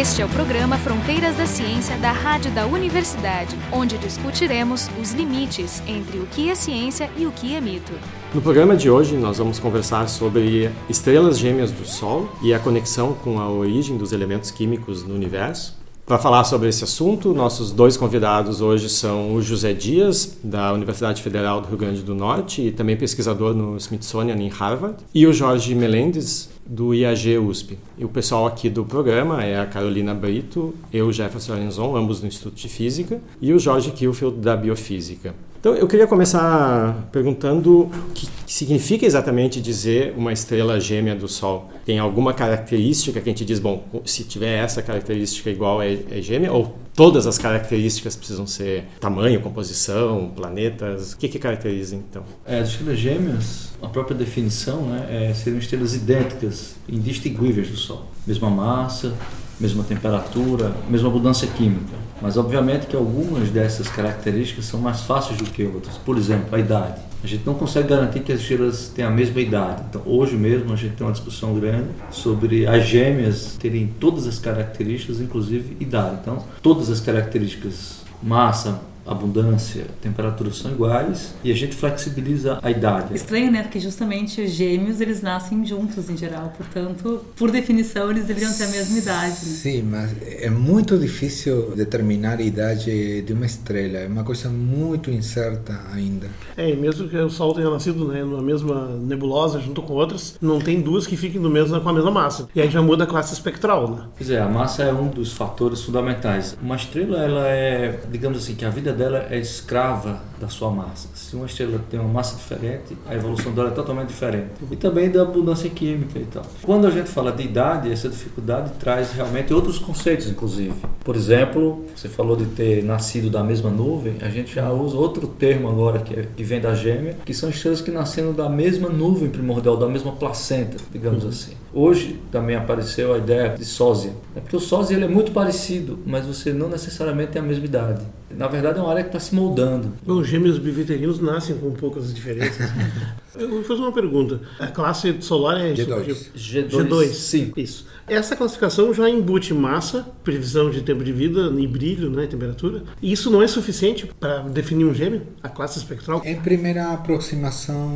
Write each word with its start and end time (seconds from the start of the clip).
Este 0.00 0.22
é 0.22 0.24
o 0.24 0.28
programa 0.30 0.78
Fronteiras 0.78 1.36
da 1.36 1.44
Ciência 1.44 1.94
da 1.98 2.10
Rádio 2.10 2.50
da 2.52 2.66
Universidade, 2.66 3.54
onde 3.70 3.98
discutiremos 3.98 4.88
os 4.98 5.12
limites 5.12 5.82
entre 5.86 6.16
o 6.18 6.24
que 6.24 6.48
é 6.48 6.54
ciência 6.54 7.10
e 7.18 7.26
o 7.26 7.30
que 7.30 7.54
é 7.54 7.60
mito. 7.60 7.92
No 8.32 8.40
programa 8.40 8.74
de 8.74 8.88
hoje, 8.88 9.14
nós 9.18 9.36
vamos 9.36 9.58
conversar 9.58 10.08
sobre 10.08 10.70
estrelas 10.88 11.38
gêmeas 11.38 11.70
do 11.70 11.86
Sol 11.86 12.30
e 12.42 12.54
a 12.54 12.58
conexão 12.58 13.12
com 13.12 13.38
a 13.38 13.50
origem 13.50 13.98
dos 13.98 14.10
elementos 14.14 14.50
químicos 14.50 15.04
no 15.04 15.14
universo. 15.14 15.78
Para 16.06 16.18
falar 16.18 16.44
sobre 16.44 16.70
esse 16.70 16.82
assunto, 16.82 17.34
nossos 17.34 17.70
dois 17.70 17.96
convidados 17.96 18.62
hoje 18.62 18.88
são 18.88 19.34
o 19.34 19.42
José 19.42 19.74
Dias, 19.74 20.38
da 20.42 20.72
Universidade 20.72 21.22
Federal 21.22 21.60
do 21.60 21.68
Rio 21.68 21.76
Grande 21.76 22.02
do 22.02 22.14
Norte 22.14 22.62
e 22.62 22.72
também 22.72 22.96
pesquisador 22.96 23.54
no 23.54 23.76
Smithsonian 23.76 24.34
em 24.34 24.48
Harvard, 24.48 24.96
e 25.14 25.26
o 25.26 25.32
Jorge 25.32 25.74
Melendez, 25.74 26.48
do 26.70 26.94
IAG 26.94 27.36
USP. 27.36 27.76
E 27.98 28.04
o 28.04 28.08
pessoal 28.08 28.46
aqui 28.46 28.70
do 28.70 28.84
programa 28.84 29.42
é 29.42 29.58
a 29.58 29.66
Carolina 29.66 30.14
Brito, 30.14 30.72
eu, 30.92 31.12
Jefferson 31.12 31.54
Arenzon, 31.54 31.96
ambos 31.96 32.20
do 32.20 32.28
Instituto 32.28 32.54
de 32.54 32.68
Física, 32.68 33.20
e 33.40 33.52
o 33.52 33.58
Jorge 33.58 33.90
Kilfield, 33.90 34.38
da 34.38 34.56
Biofísica. 34.56 35.34
Então, 35.58 35.74
eu 35.74 35.86
queria 35.88 36.06
começar 36.06 37.08
perguntando 37.10 37.82
o 37.82 37.90
que 38.14 38.26
significa 38.46 39.04
exatamente 39.04 39.60
dizer 39.60 40.14
uma 40.16 40.32
estrela 40.32 40.78
gêmea 40.78 41.14
do 41.14 41.26
Sol. 41.26 41.68
Tem 41.84 41.98
alguma 41.98 42.32
característica 42.32 43.20
que 43.20 43.28
a 43.28 43.32
gente 43.32 43.44
diz, 43.44 43.58
bom, 43.58 43.84
se 44.04 44.22
tiver 44.22 44.56
essa 44.56 44.80
característica 44.80 45.50
igual 45.50 45.82
é, 45.82 45.98
é 46.10 46.22
gêmea? 46.22 46.52
Ou 46.52 46.76
todas 47.00 47.26
as 47.26 47.38
características 47.38 48.14
precisam 48.14 48.46
ser 48.46 48.84
tamanho, 49.00 49.40
composição, 49.40 50.30
planetas? 50.36 51.14
O 51.14 51.16
que, 51.16 51.30
que 51.30 51.38
caracteriza 51.38 51.96
então? 51.96 52.22
É, 52.44 52.58
as 52.58 52.68
estrelas 52.68 52.98
gêmeas, 52.98 53.70
a 53.80 53.88
própria 53.88 54.14
definição, 54.14 54.82
né, 54.82 55.30
é, 55.30 55.32
seriam 55.32 55.58
estrelas 55.58 55.94
idênticas, 55.94 56.74
indistinguíveis 56.86 57.70
do 57.70 57.76
Sol. 57.78 58.04
Mesma 58.26 58.50
massa, 58.50 59.14
mesma 59.58 59.82
temperatura, 59.82 60.76
mesma 60.90 61.08
abundância 61.08 61.48
química. 61.48 61.96
Mas 62.20 62.36
obviamente 62.36 62.84
que 62.84 62.94
algumas 62.94 63.48
dessas 63.48 63.88
características 63.88 64.66
são 64.66 64.78
mais 64.78 65.00
fáceis 65.00 65.38
do 65.38 65.44
que 65.44 65.64
outras. 65.64 65.96
Por 65.96 66.18
exemplo, 66.18 66.54
a 66.54 66.58
idade. 66.58 67.00
A 67.22 67.26
gente 67.26 67.44
não 67.44 67.54
consegue 67.54 67.88
garantir 67.88 68.20
que 68.20 68.32
as 68.32 68.40
estrelas 68.40 68.88
tenham 68.88 69.10
a 69.10 69.14
mesma 69.14 69.40
idade. 69.40 69.82
Então, 69.88 70.02
hoje 70.06 70.36
mesmo 70.36 70.72
a 70.72 70.76
gente 70.76 70.96
tem 70.96 71.06
uma 71.06 71.12
discussão 71.12 71.54
grande 71.54 71.88
sobre 72.10 72.66
as 72.66 72.86
gêmeas 72.86 73.56
terem 73.60 73.92
todas 74.00 74.26
as 74.26 74.38
características, 74.38 75.20
inclusive 75.20 75.76
idade. 75.78 76.18
Então, 76.22 76.42
todas 76.62 76.88
as 76.88 76.98
características 77.00 78.00
massa, 78.22 78.80
abundância, 79.12 79.86
temperatura 80.00 80.52
são 80.52 80.70
iguais 80.70 81.34
e 81.42 81.50
a 81.50 81.54
gente 81.54 81.74
flexibiliza 81.74 82.58
a 82.62 82.70
idade. 82.70 83.14
Estranho, 83.14 83.50
né? 83.50 83.62
Porque 83.62 83.80
justamente 83.80 84.40
os 84.40 84.50
gêmeos 84.50 85.00
eles 85.00 85.20
nascem 85.20 85.64
juntos 85.66 86.08
em 86.08 86.16
geral, 86.16 86.52
portanto, 86.56 87.24
por 87.36 87.50
definição 87.50 88.10
eles 88.10 88.24
deveriam 88.24 88.52
ter 88.52 88.64
a 88.64 88.68
mesma 88.68 88.98
idade. 88.98 89.30
Né? 89.30 89.34
Sim, 89.34 89.82
mas 89.82 90.10
é 90.22 90.48
muito 90.48 90.96
difícil 90.96 91.72
determinar 91.74 92.38
a 92.38 92.42
idade 92.42 93.22
de 93.22 93.32
uma 93.32 93.46
estrela, 93.46 93.98
é 93.98 94.06
uma 94.06 94.24
coisa 94.24 94.48
muito 94.48 95.10
incerta 95.10 95.80
ainda. 95.92 96.28
É, 96.56 96.70
e 96.70 96.76
mesmo 96.76 97.08
que 97.08 97.16
o 97.16 97.30
Sol 97.30 97.54
tenha 97.54 97.68
nascido 97.68 98.06
né, 98.08 98.22
numa 98.22 98.42
mesma 98.42 98.86
nebulosa 98.96 99.60
junto 99.60 99.82
com 99.82 99.94
outras, 99.94 100.36
não 100.40 100.60
tem 100.60 100.80
duas 100.80 101.06
que 101.06 101.16
fiquem 101.16 101.40
do 101.40 101.50
mesmo, 101.50 101.80
com 101.80 101.88
a 101.88 101.92
mesma 101.92 102.10
massa. 102.10 102.48
E 102.54 102.60
aí 102.60 102.70
já 102.70 102.80
muda 102.80 103.04
a 103.04 103.06
classe 103.06 103.32
espectral, 103.32 103.90
né? 103.90 104.02
Pois 104.16 104.30
é, 104.30 104.40
a 104.40 104.48
massa 104.48 104.84
é 104.84 104.92
um 104.92 105.08
dos 105.08 105.32
fatores 105.32 105.82
fundamentais. 105.82 106.56
Uma 106.62 106.76
estrela, 106.76 107.18
ela 107.18 107.48
é, 107.48 108.00
digamos 108.10 108.38
assim, 108.38 108.54
que 108.54 108.64
a 108.64 108.70
vida 108.70 108.92
dela 109.00 109.26
é 109.30 109.38
escrava 109.38 110.20
da 110.38 110.48
sua 110.48 110.70
massa. 110.70 111.08
Se 111.14 111.34
uma 111.34 111.46
estrela 111.46 111.80
tem 111.90 111.98
uma 111.98 112.08
massa 112.08 112.36
diferente, 112.36 112.96
a 113.06 113.14
evolução 113.14 113.52
dela 113.52 113.68
é 113.68 113.72
totalmente 113.72 114.08
diferente. 114.08 114.48
E 114.70 114.76
também 114.76 115.10
da 115.10 115.22
abundância 115.22 115.70
química 115.70 116.18
e 116.18 116.24
tal. 116.24 116.42
Quando 116.62 116.86
a 116.86 116.90
gente 116.90 117.08
fala 117.08 117.32
de 117.32 117.42
idade, 117.42 117.90
essa 117.90 118.08
dificuldade 118.08 118.72
traz 118.78 119.12
realmente 119.12 119.54
outros 119.54 119.78
conceitos, 119.78 120.28
inclusive. 120.28 120.74
Por 121.02 121.16
exemplo, 121.16 121.84
você 121.94 122.08
falou 122.08 122.36
de 122.36 122.44
ter 122.46 122.84
nascido 122.84 123.30
da 123.30 123.42
mesma 123.42 123.70
nuvem, 123.70 124.16
a 124.20 124.28
gente 124.28 124.54
já 124.54 124.70
usa 124.70 124.96
outro 124.96 125.26
termo 125.26 125.68
agora 125.68 126.00
que, 126.00 126.18
é, 126.18 126.26
que 126.36 126.44
vem 126.44 126.60
da 126.60 126.74
gêmea, 126.74 127.16
que 127.24 127.32
são 127.32 127.48
estrelas 127.48 127.80
que 127.80 127.90
nasceram 127.90 128.32
da 128.32 128.48
mesma 128.48 128.88
nuvem 128.88 129.30
primordial, 129.30 129.76
da 129.76 129.88
mesma 129.88 130.12
placenta, 130.12 130.76
digamos 130.92 131.24
uhum. 131.24 131.30
assim. 131.30 131.52
Hoje 131.72 132.20
também 132.30 132.56
apareceu 132.56 133.14
a 133.14 133.18
ideia 133.18 133.50
de 133.50 133.64
sósia. 133.64 134.12
É 134.34 134.40
porque 134.40 134.56
o 134.56 134.60
sósia 134.60 134.94
ele 134.94 135.04
é 135.04 135.08
muito 135.08 135.32
parecido, 135.32 135.98
mas 136.04 136.26
você 136.26 136.52
não 136.52 136.68
necessariamente 136.68 137.32
tem 137.32 137.42
a 137.42 137.44
mesma 137.44 137.64
idade. 137.64 138.02
Na 138.30 138.46
verdade, 138.46 138.78
é 138.78 138.82
uma 138.82 138.90
área 138.90 139.02
que 139.02 139.08
está 139.08 139.18
se 139.18 139.34
moldando. 139.34 139.92
Os 140.06 140.26
gêmeos 140.26 140.58
biviterinos 140.58 141.20
nascem 141.20 141.56
com 141.56 141.72
poucas 141.72 142.14
diferenças. 142.14 142.70
Eu 143.34 143.48
vou 143.48 143.62
fazer 143.62 143.80
uma 143.80 143.92
pergunta. 143.92 144.40
A 144.58 144.66
classe 144.66 145.16
solar 145.20 145.60
é 145.60 145.72
G2. 145.72 146.32
G2. 146.36 146.68
G2. 146.68 147.06
Sim. 147.12 147.52
Isso. 147.56 147.86
Essa 148.08 148.34
classificação 148.34 148.92
já 148.92 149.08
embute 149.08 149.54
massa, 149.54 150.04
previsão 150.24 150.68
de 150.68 150.82
tempo 150.82 151.04
de 151.04 151.12
vida 151.12 151.52
e 151.56 151.66
brilho, 151.66 152.10
né, 152.10 152.26
temperatura. 152.26 152.82
E 153.00 153.12
isso 153.12 153.30
não 153.30 153.40
é 153.40 153.46
suficiente 153.46 154.06
para 154.18 154.40
definir 154.40 154.84
um 154.84 154.92
gêmeo, 154.92 155.22
a 155.42 155.48
classe 155.48 155.78
espectral? 155.78 156.20
Em 156.24 156.40
primeira 156.40 156.92
aproximação, 156.92 157.88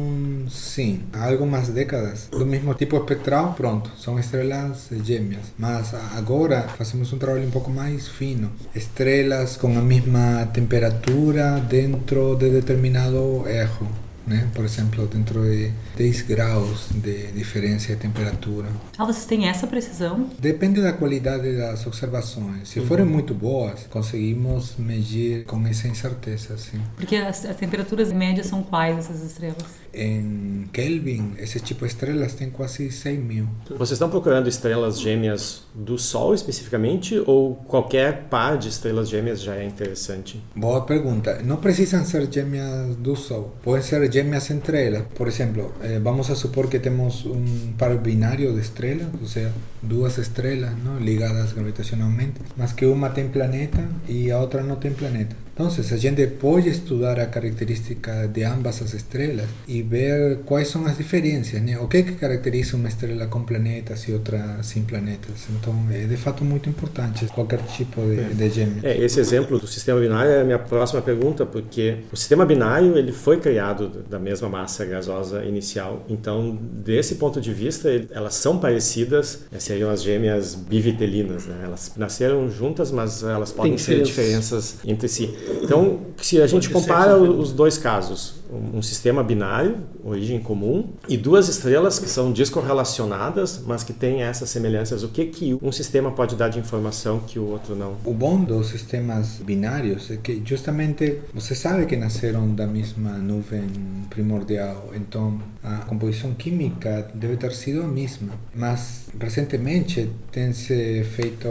sim. 0.48 1.02
Há 1.12 1.28
algumas 1.30 1.68
décadas 1.68 2.28
do 2.30 2.46
mesmo 2.46 2.72
tipo 2.74 2.96
espectral, 2.96 3.54
pronto, 3.64 3.90
são 3.98 4.18
estrelas 4.18 4.90
gêmeas. 5.02 5.46
Mas 5.56 5.94
agora 6.14 6.68
fazemos 6.76 7.10
um 7.14 7.18
trabalho 7.18 7.46
um 7.46 7.50
pouco 7.50 7.70
mais 7.70 8.06
fino. 8.06 8.52
Estrelas 8.74 9.56
com 9.56 9.78
a 9.78 9.80
mesma 9.80 10.46
temperatura 10.52 11.58
dentro 11.66 12.36
de 12.36 12.50
determinado 12.50 13.48
erro 13.48 13.88
né? 14.26 14.48
Por 14.54 14.64
exemplo, 14.64 15.06
dentro 15.06 15.42
de 15.42 15.70
10 15.96 16.22
graus 16.22 16.88
de 16.94 17.30
diferença 17.32 17.88
de 17.88 17.96
temperatura. 17.96 18.68
Ah, 18.96 19.04
vocês 19.04 19.26
têm 19.26 19.48
essa 19.48 19.66
precisão? 19.66 20.30
Depende 20.38 20.80
da 20.80 20.92
qualidade 20.92 21.56
das 21.56 21.86
observações. 21.86 22.70
Se 22.70 22.80
uhum. 22.80 22.86
forem 22.86 23.04
muito 23.04 23.34
boas, 23.34 23.86
conseguimos 23.90 24.76
medir 24.78 25.44
com 25.44 25.66
essa 25.66 25.88
incerteza, 25.88 26.56
sim. 26.56 26.80
Porque 26.96 27.16
as, 27.16 27.44
as 27.44 27.56
temperaturas 27.56 28.12
médias 28.12 28.46
são 28.46 28.62
quais 28.62 28.98
essas 28.98 29.22
estrelas? 29.22 29.83
Em 29.94 30.68
Kelvin, 30.72 31.34
esse 31.38 31.60
tipo 31.60 31.86
de 31.86 31.92
estrelas 31.92 32.34
tem 32.34 32.50
quase 32.50 32.90
100 32.90 33.18
mil. 33.18 33.48
Vocês 33.70 33.92
estão 33.92 34.10
procurando 34.10 34.48
estrelas 34.48 35.00
gêmeas 35.00 35.62
do 35.74 35.96
Sol 35.96 36.34
especificamente 36.34 37.22
ou 37.26 37.54
qualquer 37.54 38.24
par 38.24 38.58
de 38.58 38.68
estrelas 38.68 39.08
gêmeas 39.08 39.40
já 39.40 39.54
é 39.54 39.64
interessante? 39.64 40.42
Boa 40.54 40.82
pergunta. 40.82 41.40
Não 41.44 41.58
precisam 41.58 42.04
ser 42.04 42.30
gêmeas 42.30 42.96
do 42.96 43.14
Sol. 43.14 43.54
Podem 43.62 43.82
ser 43.82 44.12
gêmeas 44.12 44.50
entre 44.50 44.86
elas. 44.86 45.04
Por 45.14 45.28
exemplo, 45.28 45.72
eh, 45.80 46.00
vamos 46.02 46.30
a 46.30 46.34
supor 46.34 46.68
que 46.68 46.78
temos 46.78 47.24
um 47.24 47.72
par 47.78 47.96
binário 47.96 48.52
de 48.52 48.60
estrelas, 48.60 49.08
ou 49.20 49.28
seja, 49.28 49.52
duas 49.82 50.18
estrelas 50.18 50.72
não, 50.82 50.98
ligadas 50.98 51.52
gravitacionalmente, 51.52 52.40
mas 52.56 52.72
que 52.72 52.86
uma 52.86 53.10
tem 53.10 53.28
planeta 53.28 53.88
e 54.08 54.30
a 54.30 54.40
outra 54.40 54.62
não 54.62 54.76
tem 54.76 54.92
planeta. 54.92 55.43
Então, 55.54 55.68
a 55.68 55.96
gente 55.96 56.26
pode 56.26 56.68
estudar 56.68 57.16
a 57.20 57.26
característica 57.26 58.26
de 58.26 58.42
ambas 58.42 58.82
as 58.82 58.92
estrelas 58.92 59.46
e 59.68 59.82
ver 59.82 60.40
quais 60.44 60.66
são 60.66 60.84
as 60.84 60.98
diferenças, 60.98 61.62
né? 61.62 61.78
O 61.78 61.86
que, 61.86 62.02
que 62.02 62.12
caracteriza 62.14 62.76
uma 62.76 62.88
estrela 62.88 63.28
com 63.28 63.44
planetas 63.44 64.02
e 64.08 64.12
outra 64.12 64.60
sem 64.64 64.82
planetas. 64.82 65.46
Então, 65.50 65.72
é 65.92 66.06
de 66.06 66.16
fato 66.16 66.44
muito 66.44 66.68
importante 66.68 67.26
qualquer 67.26 67.60
tipo 67.66 68.00
de, 68.00 68.34
de 68.34 68.50
gêmeo. 68.50 68.80
É, 68.82 68.98
esse 68.98 69.20
exemplo 69.20 69.56
do 69.56 69.68
sistema 69.68 70.00
binário 70.00 70.32
é 70.32 70.40
a 70.40 70.44
minha 70.44 70.58
próxima 70.58 71.00
pergunta, 71.00 71.46
porque 71.46 71.98
o 72.12 72.16
sistema 72.16 72.44
binário 72.44 72.98
ele 72.98 73.12
foi 73.12 73.38
criado 73.38 74.04
da 74.10 74.18
mesma 74.18 74.48
massa 74.48 74.84
gasosa 74.84 75.44
inicial. 75.44 76.04
Então, 76.08 76.58
desse 76.60 77.14
ponto 77.14 77.40
de 77.40 77.52
vista, 77.52 77.88
elas 78.10 78.34
são 78.34 78.58
parecidas, 78.58 79.44
seriam 79.56 79.88
as 79.88 80.02
gêmeas 80.02 80.56
bivitelinas, 80.56 81.46
né? 81.46 81.60
Elas 81.62 81.92
nasceram 81.96 82.50
juntas, 82.50 82.90
mas 82.90 83.22
elas 83.22 83.52
podem 83.52 83.76
ter 83.76 84.02
diferenças 84.02 84.78
entre 84.84 85.06
si. 85.06 85.43
Então, 85.62 86.00
se 86.20 86.40
a 86.40 86.46
gente 86.46 86.70
compara 86.70 87.16
os 87.16 87.52
dois 87.52 87.78
casos, 87.78 88.34
um 88.50 88.82
sistema 88.82 89.22
binário, 89.22 89.78
origem 90.02 90.38
comum, 90.38 90.90
e 91.08 91.16
duas 91.16 91.48
estrelas 91.48 91.98
que 91.98 92.08
são 92.08 92.32
descorrelacionadas, 92.32 93.62
mas 93.66 93.82
que 93.82 93.92
têm 93.92 94.22
essas 94.22 94.50
semelhanças. 94.50 95.02
O 95.02 95.08
que 95.08 95.26
que 95.26 95.58
um 95.62 95.72
sistema 95.72 96.10
pode 96.10 96.36
dar 96.36 96.48
de 96.48 96.58
informação 96.58 97.20
que 97.20 97.38
o 97.38 97.46
outro 97.46 97.74
não? 97.74 97.96
O 98.04 98.12
bom 98.12 98.42
dos 98.42 98.68
sistemas 98.68 99.38
binários 99.44 100.10
é 100.10 100.16
que 100.16 100.42
justamente 100.44 101.20
você 101.32 101.54
sabe 101.54 101.86
que 101.86 101.96
nasceram 101.96 102.54
da 102.54 102.66
mesma 102.66 103.12
nuvem 103.12 103.64
primordial, 104.10 104.90
então 104.94 105.40
a 105.62 105.78
composição 105.78 106.34
química 106.34 107.10
deve 107.14 107.36
ter 107.36 107.52
sido 107.52 107.82
a 107.82 107.88
mesma. 107.88 108.32
Mas 108.54 109.06
recentemente 109.18 110.10
tem 110.30 110.52
se 110.52 111.04
feito 111.04 111.48